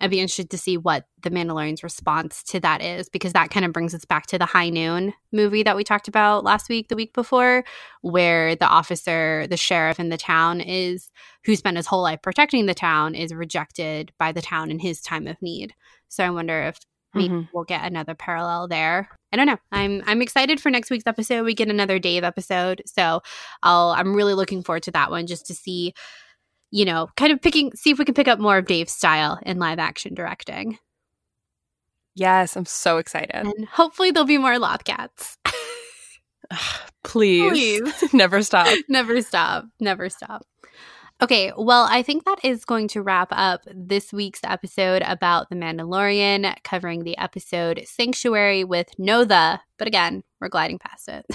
[0.00, 3.64] I'd be interested to see what the Mandalorian's response to that is, because that kind
[3.64, 6.88] of brings us back to the High Noon movie that we talked about last week,
[6.88, 7.64] the week before,
[8.02, 11.10] where the officer, the sheriff in the town is
[11.44, 15.00] who spent his whole life protecting the town is rejected by the town in his
[15.00, 15.72] time of need.
[16.08, 16.78] So I wonder if
[17.14, 17.48] maybe Mhm.
[17.54, 19.08] we'll get another parallel there.
[19.32, 19.56] I don't know.
[19.72, 21.44] I'm I'm excited for next week's episode.
[21.44, 23.20] We get another Dave episode, so
[23.62, 25.94] I'll I'm really looking forward to that one just to see,
[26.70, 29.38] you know, kind of picking see if we can pick up more of Dave's style
[29.44, 30.78] in live action directing,
[32.14, 33.30] Yes, I'm so excited.
[33.34, 35.36] and hopefully there'll be more Lothcats.
[37.04, 37.50] Please.
[37.50, 38.04] Please.
[38.14, 38.66] Never stop.
[38.88, 39.64] never stop.
[39.80, 40.44] Never stop.
[41.22, 45.56] Okay, well, I think that is going to wrap up this week's episode about The
[45.56, 49.60] Mandalorian, covering the episode Sanctuary with No The.
[49.78, 51.26] But again, we're gliding past it.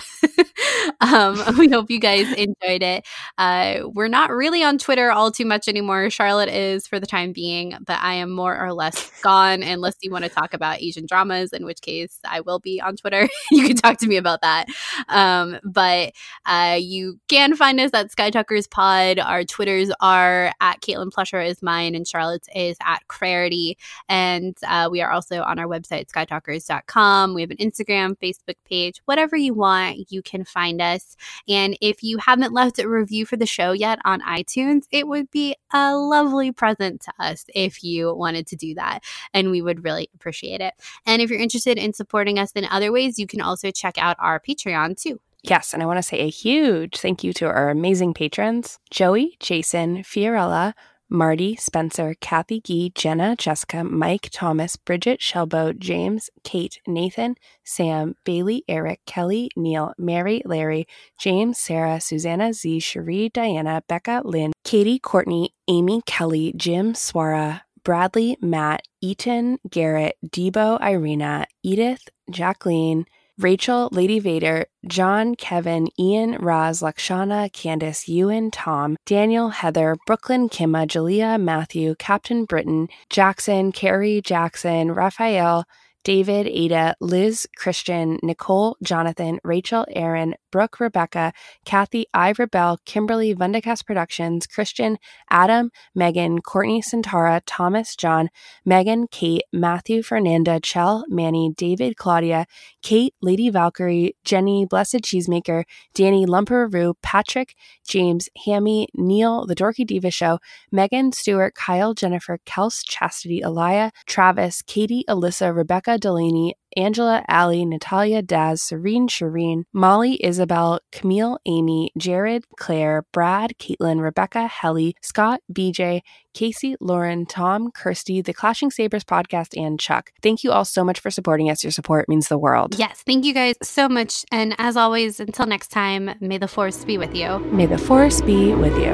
[1.01, 3.05] um, we hope you guys enjoyed it.
[3.37, 6.09] Uh, we're not really on Twitter all too much anymore.
[6.09, 10.11] Charlotte is for the time being, but I am more or less gone unless you
[10.11, 13.27] want to talk about Asian dramas, in which case I will be on Twitter.
[13.51, 14.67] you can talk to me about that.
[15.09, 16.13] Um, but
[16.45, 19.19] uh, you can find us at Sky Talkers Pod.
[19.19, 23.77] Our Twitters are at Caitlin Plusher is mine and Charlotte's is at Clarity.
[24.07, 27.33] And uh, we are also on our website, skytalkers.com.
[27.33, 28.32] We have an Instagram, Facebook
[28.65, 31.15] page, whatever you want, you can find us.
[31.47, 35.29] And if you haven't left a review for the show yet on iTunes, it would
[35.31, 38.99] be a lovely present to us if you wanted to do that.
[39.33, 40.73] And we would really appreciate it.
[41.05, 44.17] And if you're interested in supporting us in other ways, you can also check out
[44.19, 45.19] our Patreon too.
[45.43, 49.35] Yes, and I want to say a huge thank you to our amazing patrons Joey,
[49.41, 50.73] Jason, Fiorella,
[51.13, 58.63] Marty, Spencer, Kathy Gee, Jenna, Jessica, Mike, Thomas, Bridget, Shelbo, James, Kate, Nathan, Sam, Bailey,
[58.67, 60.87] Eric, Kelly, Neil, Mary, Larry,
[61.19, 68.35] James, Sarah, Susanna, Z, Cherie, Diana, Becca, Lynn, Katie, Courtney, Amy, Kelly, Jim, Swara, Bradley,
[68.41, 73.05] Matt, Eaton, Garrett, Debo, Irina, Edith, Jacqueline,
[73.39, 80.87] Rachel, Lady Vader, John, Kevin, Ian, Roz, Lakshana, Candace, Ewan, Tom, Daniel, Heather, Brooklyn, Kimma,
[80.87, 85.65] Jalea, Matthew, Captain Britain, Jackson, Carrie, Jackson, Raphael,
[86.03, 91.33] David, Ada, Liz, Christian, Nicole, Jonathan, Rachel, Aaron, Brooke, Rebecca,
[91.65, 94.99] Kathy, I, Rebel, Kimberly, Vundacast Productions, Christian,
[95.31, 98.29] Adam, Megan, Courtney, Centara, Thomas, John,
[98.63, 102.45] Megan, Kate, Matthew, Fernanda, Chell, Manny, David, Claudia,
[102.83, 105.63] Kate, Lady Valkyrie, Jenny, Blessed Cheesemaker,
[105.95, 107.55] Danny, Lumperaroo, Patrick,
[107.87, 110.37] James, Hammy, Neil, The Dorky Diva Show,
[110.71, 118.21] Megan, Stewart, Kyle, Jennifer, Kels, Chastity, Elia, Travis, Katie, Alyssa, Rebecca, Delaney, Angela, Allie, Natalia,
[118.21, 126.01] Daz, Serene, Shireen, Molly, Isabel, Camille, Amy, Jared, Claire, Brad, Caitlin, Rebecca, Helly, Scott, BJ,
[126.33, 130.11] Casey, Lauren, Tom, Kirsty, the Clashing Sabers podcast, and Chuck.
[130.21, 131.63] Thank you all so much for supporting us.
[131.63, 132.77] Your support means the world.
[132.77, 134.25] Yes, thank you guys so much.
[134.31, 137.39] And as always, until next time, may the force be with you.
[137.51, 138.93] May the force be with you.